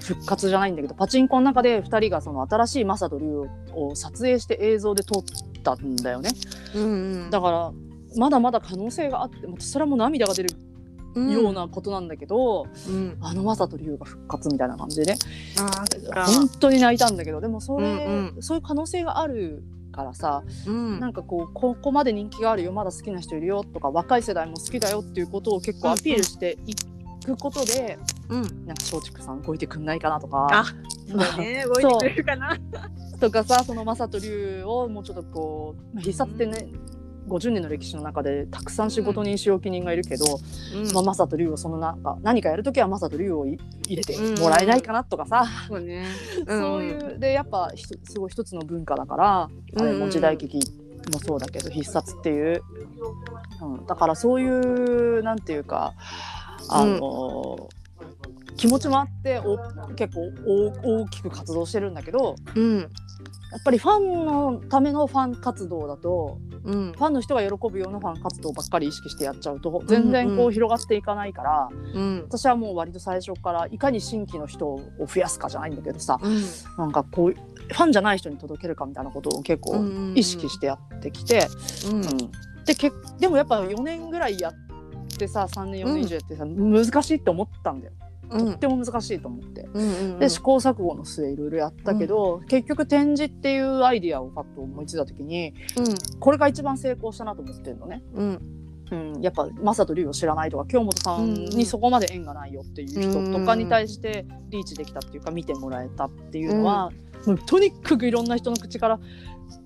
[0.00, 5.22] 復活じゃないんだけどパチンコの中で2人がその新しいマサとリュウを撮影して映像で撮っ
[5.62, 6.30] たんだよね。
[6.74, 7.30] うんうん。
[7.30, 7.72] だから
[8.16, 10.50] まだまだ可能性があってそれはもう涙が出る
[11.16, 13.16] ようなことなんだけど、うん。
[13.20, 15.18] あのマサとリュウが復活みたいな感じでね。
[16.12, 19.62] 本当に泣いたんだけどでもそれ、うんそういう可能性がある
[19.92, 21.00] からさうん。
[21.00, 27.98] なんかこうここまで人気があるよまだ好きな人いるよとか若い世代も好きだよっていうことを結構アピールしていくことで、
[28.28, 28.42] うん。
[28.66, 30.46] なんか松竹さん動いてくんないかなとか。
[30.50, 31.18] あそう。
[31.18, 32.56] だね動いてくれるかな。
[33.18, 36.68] とかさそのマサとリュウをもうちょっとこうまあ必殺ってね
[37.26, 40.40] 50年の歴史の中でたくさん仕事人仕置き人がいるけど、
[40.74, 40.92] うん。
[40.92, 46.06] まあ、マサとリュウをそのなんか何かやるときはマサとリュウをい入れてもらえないかなとかさ、そうね。
[46.46, 47.70] そういうでやっぱ
[48.04, 50.60] すごい一つの文化だから、あれも時代劇
[51.12, 52.62] もそうだけど必殺っていう、
[53.62, 55.94] うん、だからそういうなんていうか
[56.68, 57.68] あの、
[58.56, 59.58] 気持ちもあってお
[59.94, 62.90] 結構大大きく活動してるんだけどうん
[63.52, 66.92] やっぱりファンのためのファン活動だとうん。
[66.92, 70.38] ファンの人が喜ぶようなファン活動ばっかり意識してやっちゃうと全然こうん。
[70.40, 72.22] ううん広がっていかないから、うん。
[72.24, 76.42] 私はもう割と最初からいかに新規の人を増やすかじゃないんだけどさ、うん。
[76.76, 79.76] なんかこうファンじゃない人に届けるかみたいなことを結構
[80.14, 81.46] 意識してやってきて、
[81.88, 81.96] うん。
[81.96, 82.02] うん。
[82.64, 82.90] でけ
[83.20, 84.52] でもやっぱ4年ぐらいやっ
[85.18, 89.68] てさ3年4年以上やってさ、難しいって思ったんだよ、うんとっても難しいと思って。
[89.72, 95.54] うんうんで試行錯誤の末いろいろやったけど、結局展示っていうアイディアをパッと思いついた時に
[96.20, 98.02] これが一番成功したなと思ってるのね。
[98.14, 98.40] うん。
[98.88, 106.92] うん、やっぱマサとリュウを知らないとか京本さんにそこまで縁がないよっていう人とかに対してリーチできたっていうか見てもらえたっていうのは、
[107.26, 109.00] もうとにかくいろんな人の口から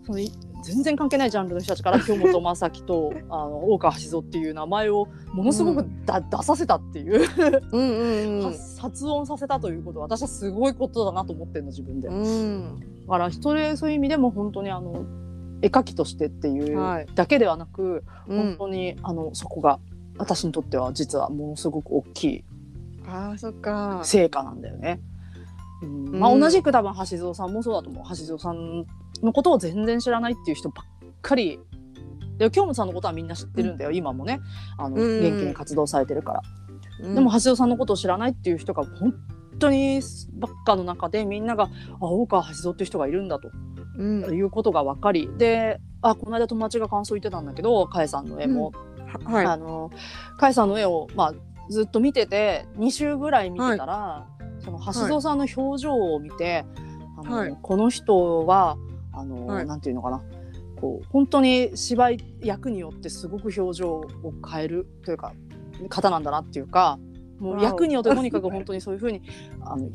[0.07, 0.33] そのい
[0.63, 7.21] 全然関係ないジャンルの人たちから 京本正樹とあの大川橋蔵っていう名前をものすごくだ、出させたっていう、
[7.73, 8.51] うんうんうん。
[8.51, 12.09] 発発音させたということは私はすごいことだなと思ってるの自分で。
[12.09, 12.81] だうん。
[13.09, 15.05] から人でそういう意味でも本当にあの
[15.63, 17.07] 絵描きとしてっていうはい。
[17.15, 18.39] だけではなく、うん。
[18.39, 19.79] 本当にあのそこが
[20.19, 22.45] 私にとっては実はものすごく大きい
[23.07, 24.01] あーそっか。
[24.05, 25.01] 成果なんだよね。
[25.83, 26.21] うん。
[26.21, 28.05] まあ、うん同じく多分橋蔵さんもそうだと思う。
[28.17, 28.85] 橋蔵さん
[29.23, 30.87] のことを全然知らないっていう人ばっ
[31.23, 31.59] かり。
[32.39, 34.41] で京本さんのことはみんな知ってるんだよ、今もね。
[34.79, 35.21] あのうん。
[35.21, 36.43] 元気に活動されてるから。
[37.03, 37.15] うん。
[37.15, 39.15] でも橋蔵さんのことを知らないっていう人が本
[39.59, 40.01] 当に
[40.33, 41.65] ばっかの中でみんなが
[42.01, 43.51] 「あ大川橋蔵っていう人がいるんだ」と。
[43.99, 44.35] うん。
[44.35, 45.29] いうことが分かり。
[45.37, 48.73] であこの間友達が感想言ってたんだけどかえさんの絵も、
[49.25, 49.47] ははい。
[49.47, 49.91] あの
[50.39, 51.35] かえさんの絵を、まあ、
[51.69, 54.27] ずっと見てて2週ぐらい見てたら、
[54.61, 56.65] その橋蔵さんの表情を見て、
[57.19, 57.57] あのはい。
[57.61, 58.79] この人は
[59.13, 59.67] あの、はい。
[59.67, 60.23] なんていうのかな。
[60.81, 64.09] こう本当に芝居役によってすごく表情を
[64.51, 65.35] 変えるというか
[65.91, 66.99] 方なんだなっていうか
[67.39, 69.23] もう役によってとにかく本当にそういうふうに
[69.61, 69.89] あの、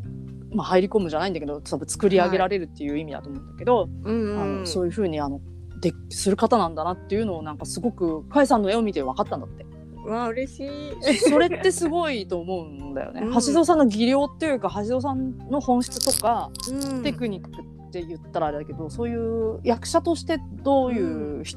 [0.52, 4.60] まあ、入り込むじゃないんだけど多分作り上げられるっていう意味だと思うんだけど、うんあうん。
[4.60, 5.42] のそういうふうにあの
[5.82, 9.66] でする方なんだなっていうのをなんかすごくかえさんの絵を見て分かったんだって。
[10.08, 11.14] わあ嬉しい。
[11.16, 13.22] それってすごいと思うんだよね。
[13.26, 13.34] うん。
[13.34, 17.04] 橋蔵さんの技量っていうか橋蔵さんの本質とか、うん。
[17.04, 17.64] テクニックっ
[17.96, 21.56] て言ったらあれだけどそういう役者としてどういうひ、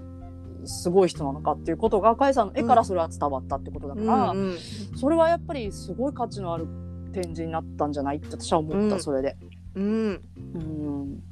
[0.65, 4.59] すごい人なのかっていうことが甲斐さんの絵からそれは伝わったってことだから、うんうん
[4.97, 6.67] それはやっぱりすごい価値のある
[7.13, 9.03] 展示になったんじゃないって私は思った、うん。
[9.03, 9.37] それで。
[9.75, 10.23] ううん。
[10.55, 11.23] うん。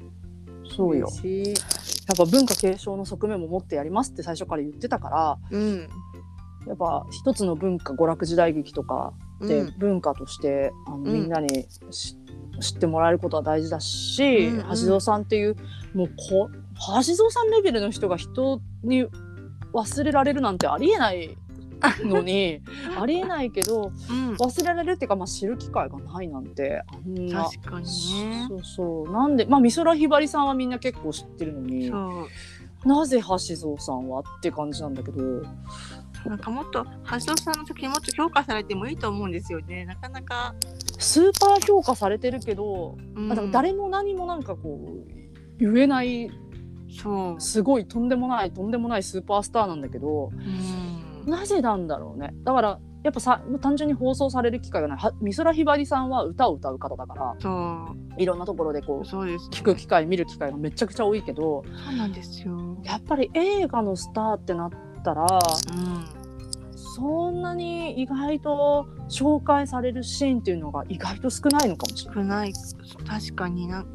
[0.75, 1.07] そうよ。
[2.07, 5.89] やっぱ文化継承の側面も持ってやりますって最初から言ってたからうん。
[6.67, 9.73] やっぱ一つの文化娯楽時代劇とかでうん。
[9.77, 11.03] 文化として、あのん。
[11.03, 12.15] みんなにし
[12.59, 14.65] 知ってもらえることは大事だし、うんうん。
[14.69, 15.55] 橋蔵さんっていう
[15.93, 19.05] もうこ橋蔵さんレベルの人が人に
[19.73, 21.37] 忘れられるなんてありえない
[22.03, 22.61] のに
[22.99, 24.35] ありえないけどうん。
[24.35, 27.43] 忘れられるっていうか、まあ、知る機会がないなんてあんな。
[27.43, 28.45] 確かにね。
[28.47, 29.11] そうそう。
[29.11, 31.91] なんでまあ美空ひばりさんはみんな結構知ってるのに
[32.85, 35.43] なぜ橋蔵さんはって感じなんだけど
[36.27, 39.85] なんかもっと橋尾さんの作品もっと評価されてもいいと思うんですよね。
[39.85, 40.53] なかなか、
[40.99, 43.31] スーパー評価されてるけど、うん。
[43.31, 45.11] あでも誰も何もなんかこう
[45.59, 46.29] 言えない
[46.89, 47.41] そう。
[47.41, 50.31] すごいとんでもないとんでもないスーパースターなんだけど
[51.25, 51.31] うん。
[51.31, 52.33] なぜなんだろうね。
[52.43, 54.97] だからやっぱさ単純に放送される機会がない。
[54.97, 62.77] は美空ひばりさんは歌を歌う方だからそいろんなところでこううそうです聞く機会見る機会がめちゃくちゃ多いけどそうなんですよ。
[62.83, 64.69] やっぱり映画のスターってなっ
[65.07, 66.05] たらうん
[66.75, 72.53] そんなに意外と紹介されるシーンっていうのが意外と少ないのかもしれない。
[72.53, 73.85] 少ない確かにな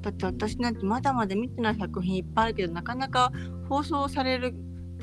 [0.00, 3.32] だって私なんてまだまだ見てない作品いっぱいあるけどなかなか
[3.68, 4.54] 放送される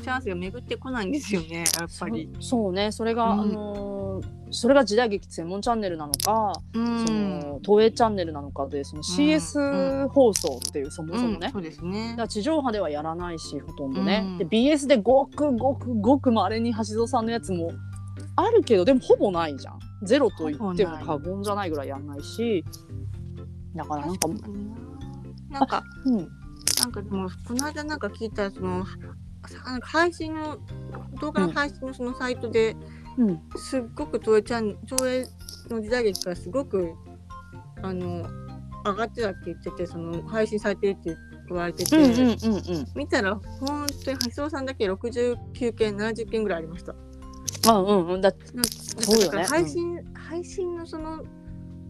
[0.02, 2.30] チャンスが巡ってこないんですよねやっぱり。
[2.40, 3.97] そそうねそれが、うんあのー
[4.52, 7.06] それが時代劇専門チャンネルなのか、うん。
[7.06, 12.16] その東映チャンネルなのかでその CS 放送っていうそもそもね、うんそうですね。
[12.18, 14.38] だ地上波ではやらないしほとんどね、うん。
[14.38, 17.72] で BS でごくごくごくまれに橋蔵さんのやつも
[18.36, 19.80] あるけどでもほぼないじゃん。
[20.04, 22.64] ゼロと言っても過言じゃないぐらいやんないし。
[23.76, 24.36] だからなんかな。
[25.60, 26.16] なんかうん。
[26.18, 26.24] な
[26.88, 28.86] んかでもこの間なんか聞いたその
[29.82, 30.58] 配信の
[31.20, 33.07] 動画の配信のそのサイトで、うん
[33.56, 35.26] すっごく東映チャン東映
[35.70, 36.94] の時代劇がすごく
[37.82, 38.28] あの
[38.86, 41.16] 上がってたって言っててその配信されてるって
[41.50, 42.88] 言われてて、うんうんうんうん。
[42.96, 46.96] 見たら本当に橋尾さんだけ69件70件ぐらいありました。
[47.68, 48.22] あうんうん。
[48.22, 49.26] だなんそうよね。
[49.26, 51.24] だから配信、配信のその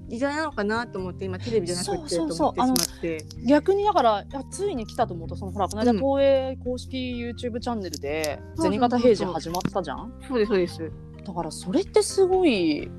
[0.08, 3.46] 時代なのかなと思って今テレビじゃなくてそうそうそう。
[3.46, 5.98] 逆にだからいやついに来たと思うとそのほらこの間うん。
[5.98, 10.14] 東映公式 YouTube チャンネルで銭形平次始まったじゃん？
[10.28, 10.92] そうですそうです。
[11.28, 12.90] だからそれってすごい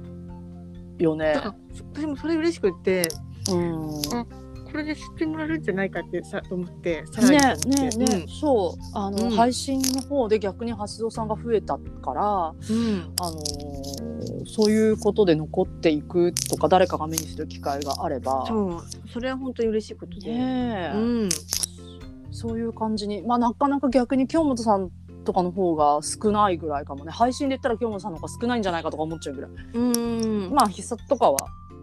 [0.98, 1.32] よね。
[1.32, 1.54] だから
[1.94, 3.08] 私もそれ嬉しくって
[3.50, 4.00] うん。
[4.14, 4.26] あ
[4.70, 8.06] これで知ってもらえるんじゃないかってさと思ってさらにねね。
[8.18, 8.80] ね、そう。
[8.92, 9.30] あの、うん。
[9.30, 13.14] 配信の方で逆に橋蔵さんが増えたからうん。
[13.20, 14.08] あのー
[14.46, 18.44] そういうことで残っていくとか誰かが目にする機会があれば。
[18.46, 19.10] そう。
[19.10, 21.28] それは本当に嬉しいことで、ねえ、うん。
[22.30, 23.22] そういう感じに。
[23.22, 24.90] まあなかなか逆に京本さん
[25.28, 27.12] とかの方が少ないぐらいかもね。
[27.12, 29.50] 配信で言ったら京本さんの方が少ないんじゃないかとか思っちゃうぐらい。
[29.74, 29.78] う
[30.48, 30.54] ん。
[30.54, 31.38] まあ必殺とかは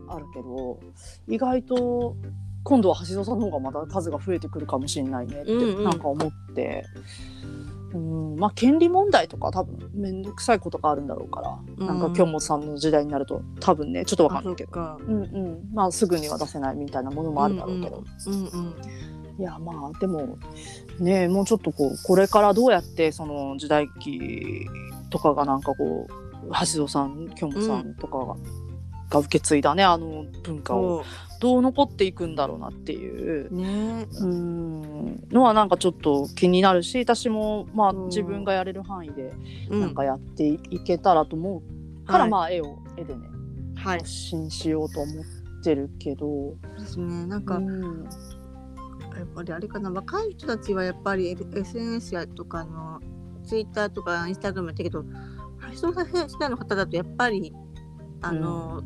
[0.07, 0.79] あるけど
[1.27, 2.15] 意外と
[2.63, 5.83] 今度は橋蔵さんの方がまた数が増えてくるかもしれないねってうんうん。
[5.83, 6.85] なんか思って、
[7.93, 8.35] うん。
[8.37, 11.85] まあ権利問題とか多分面倒くさいことがあるんだろうから、うん。
[11.85, 14.71] なんか京本さんの時代になると多分ねちょっとわかあんないけど。
[15.07, 18.75] うんうん、まあすぐには出せないみたいなものもあるだろうけど、うんうん。
[19.37, 20.37] いやまあでも
[20.99, 24.67] ねもうちょっとこうこれからどうやってその時代劇
[25.09, 28.35] とかがなんかこう橋蔵さん京本さんとかが,、
[29.09, 34.07] が受け継いだねあの文化をそどう残っていくんだろうなっていううね。
[34.19, 38.05] うんのはなんかちょっと気になるし私もまあうん。
[38.07, 39.33] 自分がやれる範囲で
[39.69, 39.81] うん。
[39.81, 41.61] なんかやっていけたらと思
[42.03, 43.27] うから、はいまあ絵を絵でね
[43.75, 43.99] はい。
[43.99, 45.25] 発信しようと思っ
[45.63, 47.25] てるけど、ですね。
[47.25, 48.05] なんか、うん
[49.19, 52.99] やっぱりあれかな若い人たちはやっぱり SNS やとかの
[53.43, 55.03] ツイッターとかインスタグラムやってるけど
[55.81, 57.53] 橋本さん世代の方だとやっぱり
[58.21, 58.81] あの、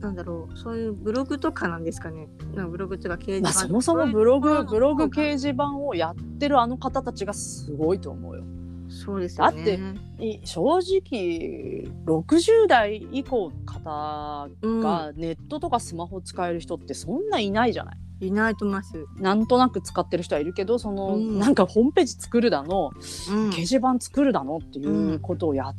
[0.00, 2.28] なんだろうそういうブログとかなんですかね。
[2.54, 8.44] なんかブログとか掲示まあ、板そもそもブログブログ掲掲示板をやってるあの方たちがすごいと思うよ。
[8.88, 9.56] そうですよね。
[9.56, 17.98] だってい正直60代以降の方うん、がネットとかスマホ使える人ってそんないないじゃない。
[18.20, 21.38] いないと思います、なんとなく使ってる人はいるけどその、うん。
[21.38, 23.50] なんかホームページ作るだの、うん。
[23.50, 25.72] 掲示板作るだのっていうことをや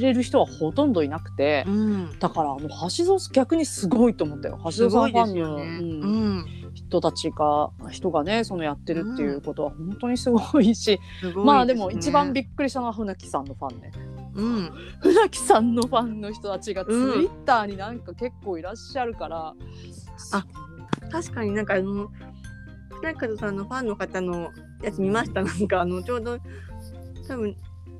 [0.00, 4.60] れる人はほとんどいなくて、うん、だからあの橋蔵逆にすごいと思ったよ。
[4.64, 6.62] 橋す蔵さんファンの、ね。
[6.74, 10.98] 人たちが人がねそのやってるっていうことは本当にすごいし、い
[11.36, 13.92] まあでも一番びっくりしたのは船木さんのファンね。
[14.34, 19.54] うん、船木さんのファンの人たちがツイうんッターになんか結構いらっしゃるから、
[20.32, 20.46] あ
[21.12, 22.10] 確かになんかあの
[23.00, 24.50] 船方さんのファンの方の
[24.82, 25.42] やつ見ました。
[25.42, 26.38] なんかあのちょうど
[27.28, 27.54] 多分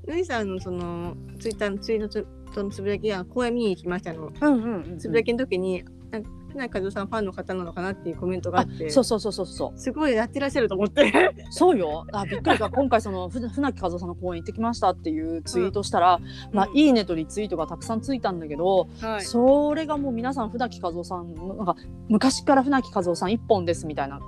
[0.07, 4.33] ルイさんのそのツイッターのツイートのつそのつぶやきが公演見に行きましたの。
[4.41, 4.99] うんうんうん。
[4.99, 8.91] つぶやきの時に、なんか船木和夫さんファンの方なのかなっていうコメントがああって。
[8.91, 9.79] そうそうそうそうそう。
[9.79, 11.35] すごいやってらっしゃると思って。
[11.51, 12.07] そうよ。
[12.13, 12.69] あびっくりした。
[12.71, 16.21] 今回そのふ船木和夫さんの公演行ってきましたっていうツイートしたら、
[16.53, 19.23] まあ、うんいいねとリツイートがたくさんついたんだけど、はい。
[19.23, 21.77] それがもう皆さん船木和夫さんのなんか
[22.09, 24.21] 昔から船木和夫さん一本ですみたいな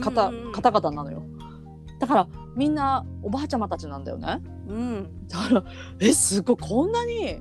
[0.00, 1.22] 方,、うんうん方々なのよ。
[1.98, 4.42] だからみんなおばあちゃまたちなんだよね。
[4.68, 5.26] うん。
[5.28, 5.64] だから
[6.00, 7.40] えすごいこんなに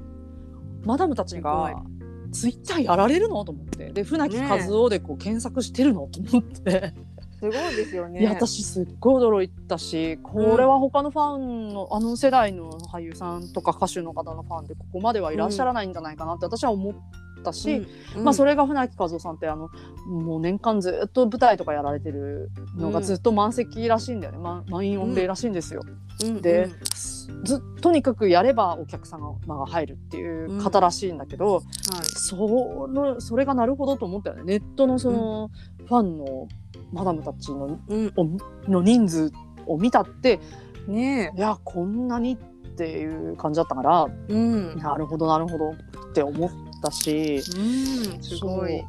[0.86, 1.84] マダムたちが
[2.32, 3.44] ツイッターやられるの？
[3.46, 3.92] と思って。
[3.92, 6.08] で船木和夫でこう検索してるの？
[6.08, 6.94] と思って、
[7.40, 8.28] すごいですよね。
[8.28, 16.94] 私すっごい驚いたしこれは他のファンの、あの世代の俳優さんとか歌手の方のファンでここまではいらっしゃらないんじゃないかなって私は思っ
[17.42, 18.52] たし、うん、まあそれ。
[18.52, 19.70] れが船木和夫さんってあの
[20.06, 25.82] もう年間ずっと舞台とかやられてるのがずっと満席らしいんだよね、ま満員御礼らしいんですよ。
[26.42, 26.70] で、
[27.44, 31.64] ずとにかくやればお客様が入るっていう方らしいんだけど、はい。
[32.06, 35.50] そのそれがなるほどと思ったよねネットのその、
[35.88, 36.48] ファンの
[36.92, 37.80] マダムたちの
[38.68, 39.32] の人数
[39.66, 40.40] を見たって
[40.88, 42.38] ねいやこんなにっ
[42.76, 44.34] ていう感じだったからえ。
[44.34, 44.78] うん。
[44.78, 46.50] なるほどなるほどって思っ
[46.82, 47.42] たし。
[47.56, 48.24] うん。
[48.24, 48.84] すごい。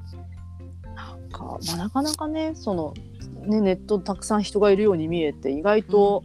[0.94, 2.94] なんか、まあ、なかなかねその
[3.46, 6.24] ねネットたくさん人がいるように見えて意外と、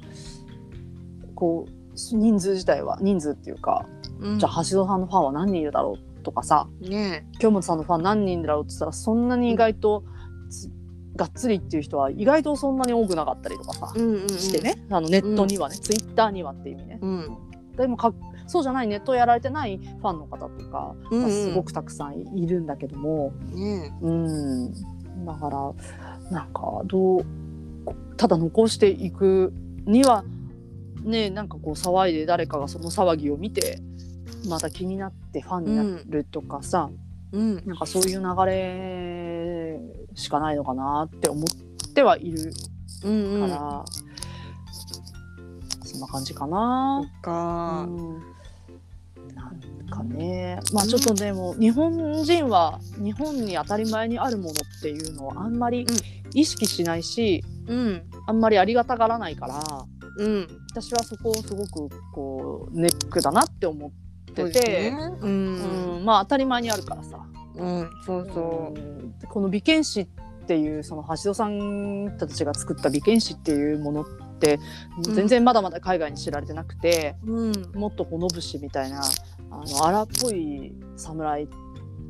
[1.36, 3.86] こう人数自体は人数っていうか、
[4.20, 10.04] うんじゃあ橋戸さんのファンは何人いるだろうとかさね京本さんのファン何人だろうって言ったらそんなに意外と
[10.50, 10.72] つ
[11.18, 14.30] がっつりっていう人は意外とそんなに多くなかったりとかさえ。、うんうんうん。
[14.30, 14.62] して。
[14.62, 17.00] ねあのネットにはね、ツイッターにはっていう意味ね。
[17.02, 17.38] うん。
[17.76, 18.14] でもか
[18.48, 23.32] そうじゃないネットをやられてないファンの方とか、うんうんすごくたくさんいるんだけども。
[23.54, 24.74] ねうん、
[25.26, 27.26] だからなんかどう
[28.18, 29.54] ただ残していく
[29.86, 30.24] には
[31.04, 33.80] ねなんかこう騒いで誰かがその騒ぎを見て
[34.48, 36.90] また気になってファンになるとかさ、
[37.34, 37.38] え。
[37.38, 37.56] うん。
[37.66, 39.80] なんかそういう流れ
[40.16, 42.54] しかないのかなって思ってはいる
[43.04, 43.50] うんうん。
[43.50, 43.86] から、
[45.84, 47.86] そんな感じかなか。
[47.90, 48.37] うん
[49.38, 49.52] な
[49.84, 55.86] んかねまあちょっとでも、日本人は日本に当たり前にあるものっていうのをあんまり
[56.34, 58.04] 意識しないし、うん。
[58.26, 59.86] あんまりありがたがらないから
[60.18, 60.48] うん。
[60.72, 64.98] 私はそこをすごくこうネックだなって思ってて、ね。
[65.22, 65.26] う。
[65.26, 67.26] うんんまあ当たり前にあるからさ。
[67.56, 67.90] うん。
[68.06, 70.08] そうそうんでこの美剣士っ
[70.48, 74.27] ていうその橋戸さんたちが作った美剣士っていうものって
[74.98, 77.32] うん全然まだまだ海外に知られてなくて、う。
[77.32, 77.54] うん。
[77.74, 79.02] もっとこう野節みたいな
[79.52, 81.48] あの荒っぽい侍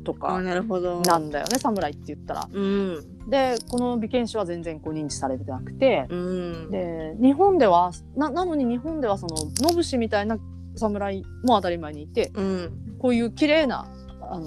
[0.04, 2.48] とあ、かなんだよね侍って言ったら。
[2.50, 3.28] うん。
[3.28, 6.70] でこの美剣士は全然こう認知されてなくて、うん。
[6.70, 10.38] で日本ではななのに日本ではその野節みたいな
[10.76, 12.96] 侍も当たり前にいてうん。
[12.98, 13.86] こういう綺麗な
[14.20, 14.46] あの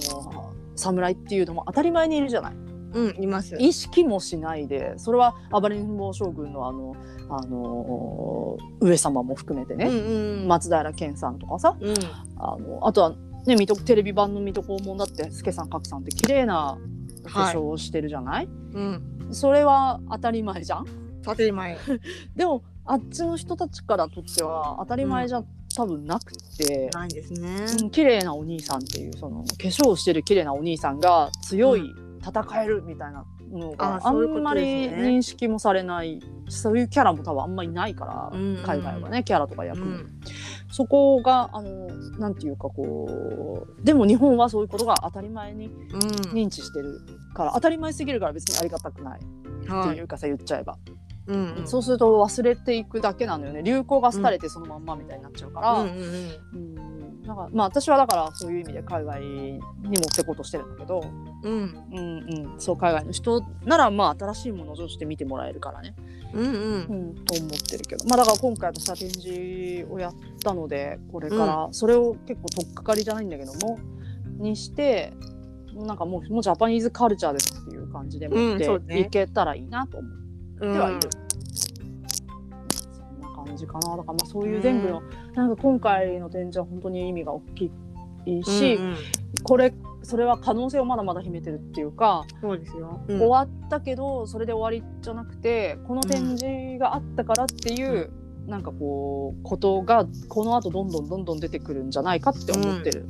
[0.76, 2.54] 侍っていうのも当たり前にいるじゃない。
[2.94, 3.24] うん。
[3.24, 3.56] います。
[3.60, 6.96] 意識もしないでそれは暴れん坊将軍のあの
[7.30, 9.94] あの上様も含めてね、うん
[10.42, 10.48] うん。
[10.48, 11.94] 松平健さんとかさうん。
[12.38, 13.16] あのあとは、
[13.46, 16.78] ね、水戸テレビ版の水戸黄門だって助さん格さんって綺麗な
[17.26, 19.30] お化粧をしてるじゃない、うん。
[19.32, 20.86] それは当たり前じゃん？
[21.24, 21.78] 当たり前。
[22.36, 25.44] でもあっちの人たちからとっては当たり前じゃ
[25.76, 27.66] 多分なくて、ないですね。
[27.82, 31.84] うん綺麗なお兄さんっていうその化粧をしてる綺麗なお兄さんが強い、
[32.22, 40.20] 戦えるみたいなのがあんまり認識もされないそういうキャラも多分あんまりないから、うんうん海外はねキャラとか役に、うん。
[40.72, 41.88] そこがあの
[42.20, 46.00] なんていうかこうでも日本はそういうことが当たり前にうん。
[46.32, 47.00] 認知してる
[47.34, 50.02] から、当たり前すぎるから別にありがたくないってはいい。
[50.02, 50.78] うかさ、言っちゃえば、
[51.28, 51.68] うんうん。
[51.68, 56.06] そうすると忘れていくだけなのよね流行が廃れてそのまんまみたいになっちゃうから、うんうんうん。
[56.06, 61.02] うんなんかまあ私はだからそういう意味で海外に持ってこうとしてるんだけど、
[61.44, 61.86] うん。
[61.94, 62.00] うん
[62.54, 65.96] うん、そう海外の人ならまあ新しいものとして見てもらえるからね、
[66.34, 66.54] うんうん。
[66.54, 68.06] うん、と思ってるけど。
[68.06, 70.14] まあだから今回私は展示をやっ
[70.44, 71.70] たのでこれから。
[71.72, 73.78] それを結構取っかかりじゃないんだけども
[74.40, 75.14] にして
[75.74, 80.12] なんかもうもうジャパニーズカルチャーですっていう感じで持っていけたらいいなと思っ
[80.62, 81.00] うんてはいる。
[81.54, 83.98] そんな感じかな。
[83.98, 85.02] だからまあそういう全部の、
[85.36, 87.72] なんか今回の展示は本当に意味が大き
[88.26, 88.96] いし、うんうん。
[89.44, 89.74] これ
[90.04, 93.00] それは可能性をまだまだ秘めてるっていうか、そうですよ。
[93.08, 98.10] 終わったけどそれで終わりじゃなくてこの展示があったからっていう、
[98.48, 103.06] なんかこうことがこの後どんどんどんどん出てくるんじゃないかって思ってる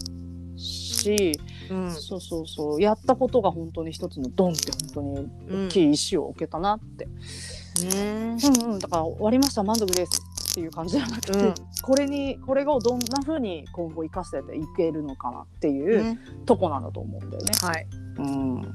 [0.57, 1.91] し、うん。
[1.91, 2.81] そうそうそう。
[2.81, 8.37] やったことが本当に一つのドンって本当にうん大きい石を置けたなって、ね。
[8.63, 9.63] うんうん、だから終わりました。
[9.63, 11.53] 満足ですっていう感じじゃなくて、うん。
[11.81, 14.41] これにこれをどんな風に今後生かしてい
[14.75, 17.51] けるのかなっていう、ねとこなんだと思うんだよね。
[17.61, 17.87] はい。
[18.17, 18.67] うん、だ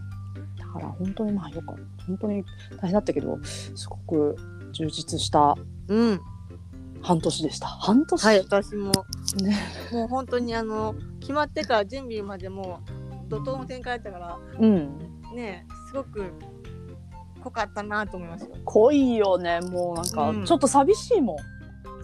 [0.73, 2.05] か本当にまあよかった。
[2.07, 2.45] 本当に
[2.79, 4.37] 大変だったけどすごく
[4.73, 5.57] 充実した
[5.89, 6.21] うん。
[7.03, 7.67] 半年でした。
[7.67, 8.93] 半年、はい私も。
[9.43, 9.57] ね。
[9.93, 12.81] もう本当にあの決まってから準備までも
[13.29, 14.99] う怒涛の展開だったからうん。
[15.35, 16.33] ねすごく
[17.43, 18.57] 濃かったなと思いますよ。
[18.65, 19.61] 濃いよね。
[19.61, 20.45] もうなんかうん。
[20.47, 21.37] ちょっと寂しいもん、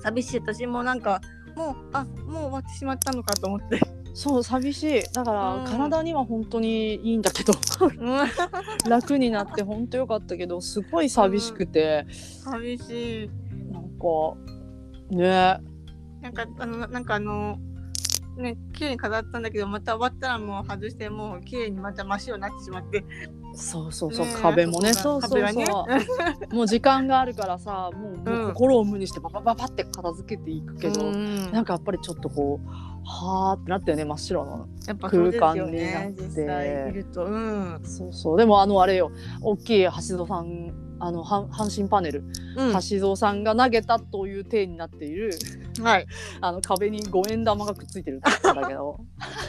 [0.03, 0.40] 寂しい。
[0.40, 1.20] 私もなんか
[1.57, 3.80] もうあもう終わってしまったのかと思って。
[4.14, 5.03] そう寂しい。
[5.14, 5.64] だから、うん。
[5.64, 7.55] 体には本当にいいんだけど。
[7.80, 13.30] う ん楽になって本当よかったけどすごい寂しくて、寂しい。
[13.72, 14.36] なんか
[15.11, 15.61] ね。
[16.20, 17.59] なんかあのなんかあの
[18.36, 23.04] ね綺麗に飾ったんだけどまた終わったらもう外してもう綺麗にまた真っ白になってしまって。
[23.54, 24.94] そうそうそう、ね壁もね。
[24.94, 25.42] そそううそう。
[25.42, 26.06] 壁そうがね。
[26.52, 31.52] もう時間があるからさもう,、もううん心を無にしてババババって片付けていくけど、うん。
[31.52, 32.68] なんかやっぱりちょっとこう
[33.04, 34.68] はーってなったよね真っ白の
[35.00, 36.22] 空間にねなって。
[36.22, 37.24] 実際いると。
[37.24, 38.38] うん、そうそう。
[38.38, 39.12] でもあのあれよ
[39.42, 40.72] 大きい橋戸さん
[41.05, 42.22] あのは阪神パネル、
[42.57, 45.32] うん、橋蔵さんが投げたという体になっている
[45.80, 46.07] はい。
[46.40, 49.00] あの壁に五円玉がくっついてるって言ったんだけど。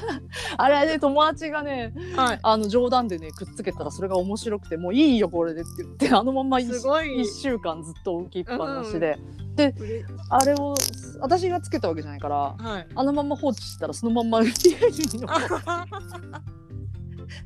[0.58, 2.40] あれね友達がねはい。
[2.42, 7.22] あの冗談でねくっつけたらそれが面白くてもういいよこれでって言ってあのまんま一すごい。
[7.22, 9.20] 一週間ずっと置きっぱなしで、
[9.56, 9.76] うれ
[10.30, 10.74] あれを
[11.20, 12.88] 私がつけたわけじゃないからはい。
[12.96, 15.28] あのまま放置したらそのまんま家に残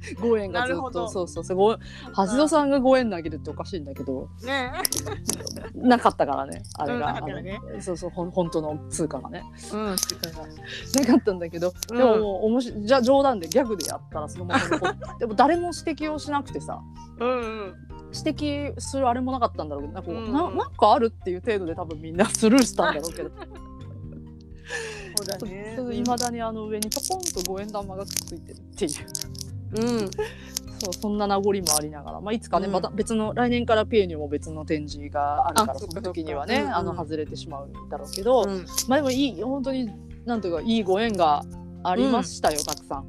[0.17, 1.07] 5円がずっと。
[1.07, 1.57] そうそうそう。
[1.57, 4.29] ご橋戸さんが5円投げるっておかしいんだけど。
[4.43, 4.71] ね。
[5.75, 7.59] なかったからねあれうんが、なかったよね。
[7.79, 9.43] そうそうほん本当の通貨がね。
[9.73, 9.97] うんなか
[11.15, 11.97] ったんだけど、うん。
[11.97, 16.79] でももうおもしじゃあ冗談でギャグでやったらそのまま でも誰も指摘をしなくてさ。
[17.19, 17.73] うんうん。
[18.13, 19.93] 指摘するあれもなかったんだろうけど。
[19.93, 23.29] なんかこう、うんななんかあるっていう程度で多分みんなスルーしたんだろうけど。
[25.17, 25.77] そうだね。
[25.93, 28.91] いまだにあの上にポコンと五円玉がくっついてるっていう
[29.73, 30.09] うん。
[30.79, 32.73] そうそんな名残もありながら、まあ、いつかね、うん。
[32.73, 35.95] また別の来年からピエニュも別の展示があるからそあそっか。
[35.95, 36.89] の時にはねそっかうんうん。
[36.91, 38.65] あの外れてしまうんだろうけど、うん。
[38.87, 39.89] まあでもいい本当に
[40.25, 41.43] なんというかいいご縁が
[41.83, 43.03] ありましたよ、たくさ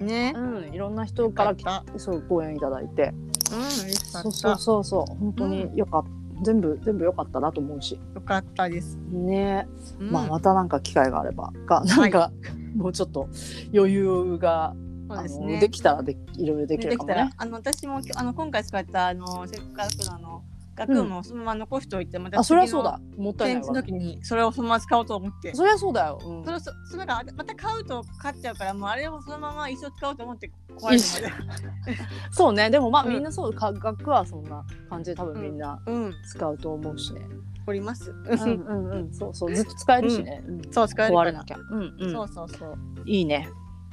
[0.00, 0.34] ん、ね。
[0.36, 3.12] うん、いろんな人からきよそうご縁いただいて。
[3.52, 4.30] うん嬉しかった。
[4.30, 6.10] そうそうそうそう本当によかった、
[6.44, 7.98] 全部全部良かったなと思うし。
[8.14, 9.66] よかったです、ね、
[9.98, 10.10] うん。
[10.10, 12.30] まあまたなんか機会があればかなんか、
[12.76, 13.28] もうちょっと
[13.74, 14.74] 余裕が、
[15.14, 15.60] そうですね。
[15.60, 15.94] できた？
[15.94, 17.30] らでいろいろできでるかもね。
[17.36, 20.42] あの私もあの今回使ったあのせっかくのあの
[20.76, 23.00] 学部もそのまま残しておいて、またあそれは次のそうだ。
[23.18, 23.74] もったいないわ。
[23.74, 25.54] 展示の時にそれをそのまま使おうと思って。
[25.54, 26.44] そりゃそうだよ、うん。
[26.44, 31.56] それそそれなんかまた買うと買っちゃうからもうあれをそのまま一生使おうと思って壊れるま
[31.86, 31.98] で。
[32.30, 32.70] そうね。
[32.70, 33.12] でもまあうん。
[33.12, 36.14] みんなそうか学はそんな感じで多分みんなうん。
[36.24, 37.26] 使うと思うしね、
[37.66, 39.12] おります、うんうんうん。
[39.12, 39.54] そうそう。
[39.54, 40.62] ずっと使えるしね、うん。
[40.72, 42.78] そう使える壊れなきゃ、うんうん、そうそうそう。
[43.04, 43.48] いいね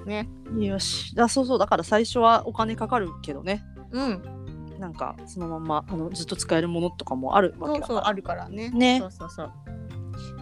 [0.08, 0.28] ね。
[0.58, 1.16] よし。
[1.16, 1.60] だそうそう。
[1.60, 3.64] だから最初はお金かかるけどね。
[3.92, 4.22] うん。
[4.80, 8.00] なんかそのまんまあのずっと使えるものとかもあるわけだから。
[8.00, 8.70] そうあるからね。
[8.70, 9.00] ね。
[9.00, 9.52] そうそうそう。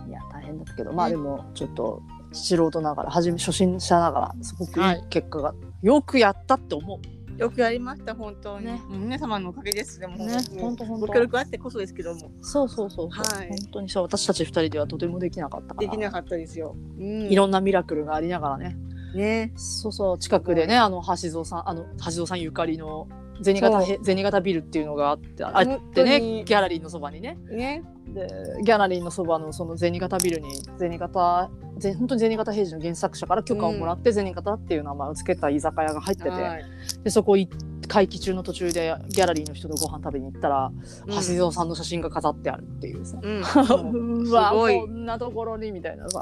[0.07, 0.93] いや大変だったけど。
[0.93, 1.13] まあね。
[1.13, 2.01] でもちょっと
[2.31, 4.99] 素人ながら初め初心者ながらすごくいはい。
[4.99, 6.99] い結果が、よくやったって思う。
[7.37, 8.81] よくやりました本当に、ね。
[8.89, 9.99] 皆様のおかげです。
[9.99, 12.31] でもねほんとほんとご協力あってこそですけども。
[12.41, 13.49] そうそうそうそう、はい。
[13.49, 14.03] 本当にそう。
[14.03, 15.87] 私たち二人ではとてもできなかったから。
[15.89, 18.77] できなかったですよ、うん、いろんなミラクルがありながらね
[19.15, 19.51] ね。
[19.55, 23.07] そうそう近くでねあの橋蔵さんあの橋蔵さんゆかりの
[23.41, 27.37] 銭形へ銭形ビルっていうのがあってあってねにギャラリーのそばにね。
[27.49, 27.83] ね。
[28.07, 28.27] で
[28.63, 36.65] ギャラリーのそばのその銭形ビルに銭形ぜ本当に銭形平次の原作者から許可をもらって銭形っていう名前を付けた居酒屋が入ってて、はい。
[37.03, 37.49] でそこい
[37.87, 40.71] 会期中の途中でギャラリーの人とご飯食べに行ったら、
[41.07, 41.13] うん。
[41.13, 43.41] 橋蔵さんの写真が飾ってあるっていうさ、うん。
[44.27, 44.79] うわすごい。
[44.79, 46.21] こんなところにみたいなさ。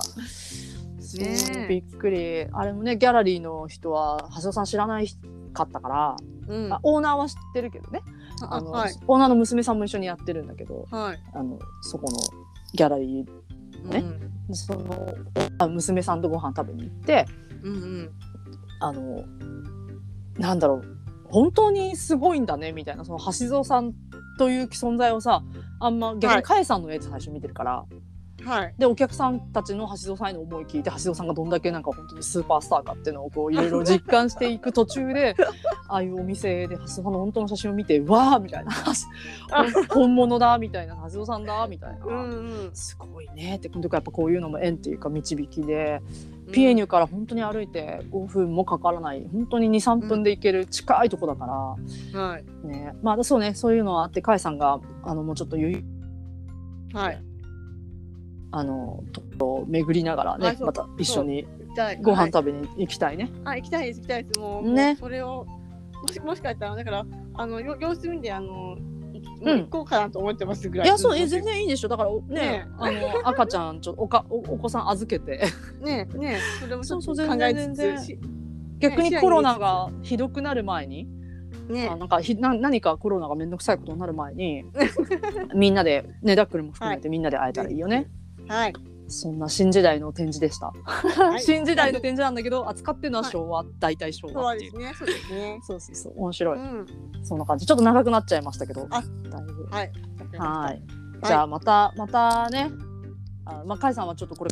[1.18, 2.47] ねびっくり。
[2.51, 5.07] あれもねギャラリーの人は橋尾さん知らない
[5.53, 6.16] かったから、
[6.47, 6.74] うん。
[6.74, 8.01] あオーナーは知ってるけどね。
[8.49, 8.93] あの、はい。
[9.07, 11.20] オーナーの娘さんも一緒にやってるんだけどはい。
[11.34, 12.18] あのそこの
[12.74, 14.03] ギャラリーね。
[14.49, 14.55] うん。
[14.55, 15.07] その
[15.59, 17.26] あ娘さんとご飯食べに行って
[17.64, 18.11] うんうん。
[18.80, 19.24] あの
[20.38, 20.84] なんだろう
[21.30, 23.93] 本当にすごいんだねみたいなその橋蔵さん
[24.38, 25.43] という存在をさ
[25.80, 26.38] あんま逆はい。
[26.38, 27.95] にかえさんのやつ最初見てるから、はい
[28.78, 35.36] でお客さんたちの橋蔵さんへの思い聞いて橋蔵さんがどんだけなんか本当にスーパースターかっていうのをこういろいろ実感していく途中で
[35.88, 38.72] ああいうお店で橋蔵さんの本当の写真を見てわあみたいな。
[39.89, 40.96] 本物だみたいな。
[41.06, 42.72] 橋蔵さんだみたいな、うんうん。
[42.74, 43.56] すごいね。
[43.58, 46.02] ってこの時やっぱこういうのも縁っていうか導きで、
[46.52, 49.28] ピエニュから本当に歩いて5分もかからない。
[49.32, 51.46] 本当に23分で行ける近いとこだか
[52.14, 52.68] ら、はい。
[52.68, 52.96] ね。
[53.02, 53.54] まあそうね。
[53.54, 55.84] そういうのはあって甲斐さんがあのもうちょっと余裕。
[56.94, 57.33] はい
[58.56, 59.04] あの
[59.39, 61.47] と巡りながらねまた一緒に
[62.04, 63.32] ご飯はい食べに行きたいね。
[63.45, 64.39] あ行きたいです行きたいです。
[64.39, 65.47] もうねもうそれを
[66.04, 68.78] もしもしかしたらだからあのよ様子見であの
[69.41, 70.88] う行こうかなと思ってますぐらい。
[70.88, 71.88] いやそうえ全然いいでしょ。
[71.88, 72.68] だからねね。
[72.78, 75.47] あの赤ちゃんちょおかおお子さん預けて。
[75.82, 76.38] ねね。
[76.60, 77.97] それもちょっとそうそう考え全然。
[77.97, 78.20] つつし
[78.78, 81.08] 逆にコロナがひどくなる前に、
[81.70, 81.89] ね。
[81.91, 84.64] あなんかひな何かコロナが面倒くさいことになる前に
[85.56, 88.08] みんなでねダックルも含めてみんなで会えたらいいよね、はい
[89.08, 91.41] そんな新時代の展示でした、はい。
[91.41, 94.72] 新時代の展示なんだけど扱ってるのは昭和、大体昭そう和っていう。
[94.72, 95.60] ですねそうですね。
[95.62, 96.86] そうそうそう面白い、うん。
[97.24, 97.66] そんな感じ。
[97.66, 98.88] ちょっと長くなっちゃいましたけど。
[98.89, 99.68] あだいぶ。
[99.70, 99.91] はい。
[100.38, 100.82] はい。
[101.24, 102.72] じゃあまたまたね。
[103.46, 104.52] あまあ甲斐さんはちょっとこれ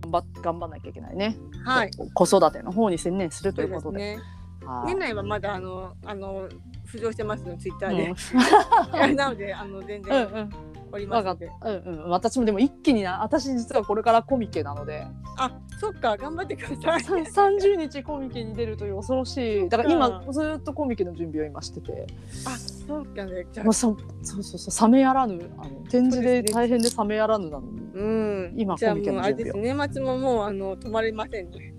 [0.00, 1.90] 頑張頑張んなきゃいけないね、はい。
[2.14, 3.98] 子育ての方に専念するとそいううことで。
[3.98, 4.66] ですね。
[4.66, 4.86] はい。
[4.88, 6.48] 年内はまだあのあの
[6.92, 9.08] 浮上してますのツイッターうん。
[9.08, 9.14] で。
[9.14, 10.50] なのであの全うん然うん
[10.92, 11.50] おりますので。
[11.62, 12.10] うんうん。
[12.10, 15.06] 私もでも一気にな私実はこれからコミケなので。
[15.36, 17.26] あそっか頑張ってください。
[17.26, 19.36] さ30日コミケに出るという恐ろし
[19.66, 19.68] い。
[19.68, 22.06] だから今うずっとコミケの準備を今してて。
[22.46, 23.46] あそうかね。
[23.52, 23.64] じゃあ。
[23.64, 27.80] もうそそうそうそう冷めやらぬあの展示で大変で冷めやらぬなのに。
[27.94, 28.54] うん。
[28.56, 29.54] 今コミケの準備を。
[29.54, 31.74] す年末ももうあの止まれませんね。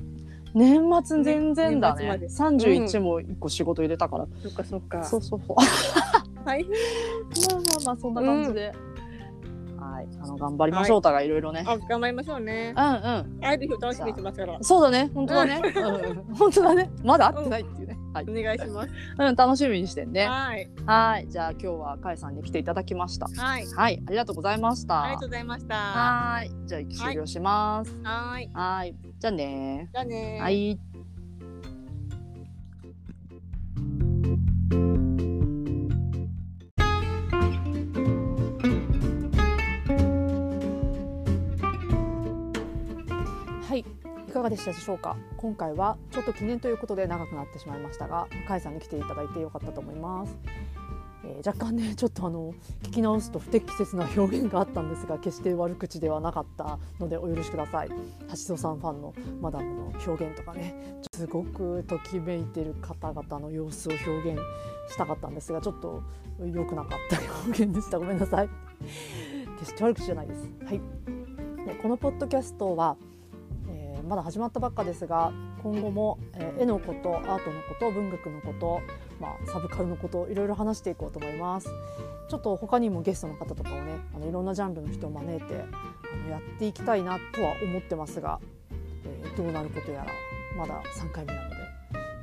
[0.54, 2.04] 年末全然だね。
[2.04, 2.28] 年末まで。
[2.28, 5.04] 31も1個仕事入れたから、そっかそっか。
[5.04, 5.58] そうそうそう。
[6.46, 6.72] 大変。
[7.52, 8.72] まあまあまあそんな感じで、
[10.06, 10.20] はい。
[10.22, 12.74] あの頑張りましょうお互いいろいろね、あ頑張りましょうね。
[12.76, 13.40] うんうん。
[13.42, 14.58] 会える日を楽しみにしてますから。
[14.62, 15.12] そうだね。
[15.14, 16.92] 本当だね、うんうん、本当だね。
[17.04, 18.90] まだ会ってないっていうね、はい、お願いします。
[19.18, 20.28] うん、楽しみにしてんね。
[20.28, 20.70] はい。
[20.86, 21.28] はい。
[21.30, 23.28] じゃあ今日はかえさんに来ていただきました。
[23.28, 23.66] はい。
[23.66, 24.04] はい。
[24.08, 25.04] ありがとうございました。
[25.04, 25.76] ありがとうございました。
[25.76, 26.52] はい。
[26.66, 28.00] じゃあ終了します。
[28.04, 28.50] はい。
[28.54, 28.96] はい。
[29.22, 30.80] じゃあねじゃあねはい
[44.32, 45.18] いかがでしたでしょうか？
[45.36, 50.38] 今回はちょっと記念ということで長くなってしまいましたが甲斐さんに来ていただいてよかったと思います、
[51.26, 52.54] えー若干ねちょっとあの
[52.84, 57.90] 聞き直すと不適切な表現があったんですが決して悪口ではなかったのでお許しください。
[57.90, 57.96] 橋
[58.54, 60.76] 戸さんファンのマダムの表現とかね
[61.14, 64.42] すごくときめいてる方々の様子を表現
[64.90, 66.02] したかったんですがちょっと
[66.40, 68.00] 良くなかった表現でした。
[68.00, 68.50] ごめんなさい。
[69.60, 70.50] 決して悪口じゃないです。
[70.66, 70.82] はい。
[71.66, 72.98] でこのポッドキャストは、
[74.12, 75.32] まだ始まったばっかですが
[75.64, 78.82] 今後も、えー絵のことアートのこと文学のこと、
[79.22, 81.70] まあ、サブカルのこといろいろ話していこうと思います。
[82.28, 88.42] ちょっと他にもゲストの方とかをねあのいろんなジャンルの人を招いてあのやっていきたいなとは思ってますが、
[89.06, 90.12] えーどうなることやら
[90.58, 91.56] まだ3回目なので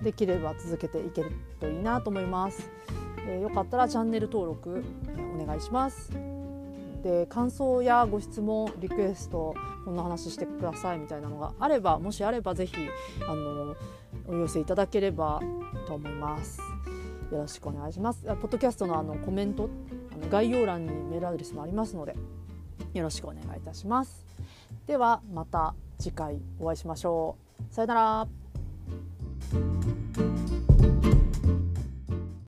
[0.02, 2.70] できれば続けていけるといいなと思います、
[3.26, 6.37] えーよかったらチャンネル登録、えお願いします。
[7.02, 12.74] で感想やご質問リクエストこんな話してくださいみたいなのがあればもしあればぜひ
[13.28, 13.76] あの
[14.26, 15.40] お寄せいただければ
[15.86, 16.60] と思います。
[17.30, 19.68] よろしくお願いしますあポッドキャストのあのコメント
[20.14, 22.16] あの概要欄にメールアドレスもありますので
[22.94, 24.24] よろしくお願いいたします。
[24.86, 27.36] ではまた次回お会いしましょ
[27.70, 27.74] う。
[27.74, 28.28] さよなら。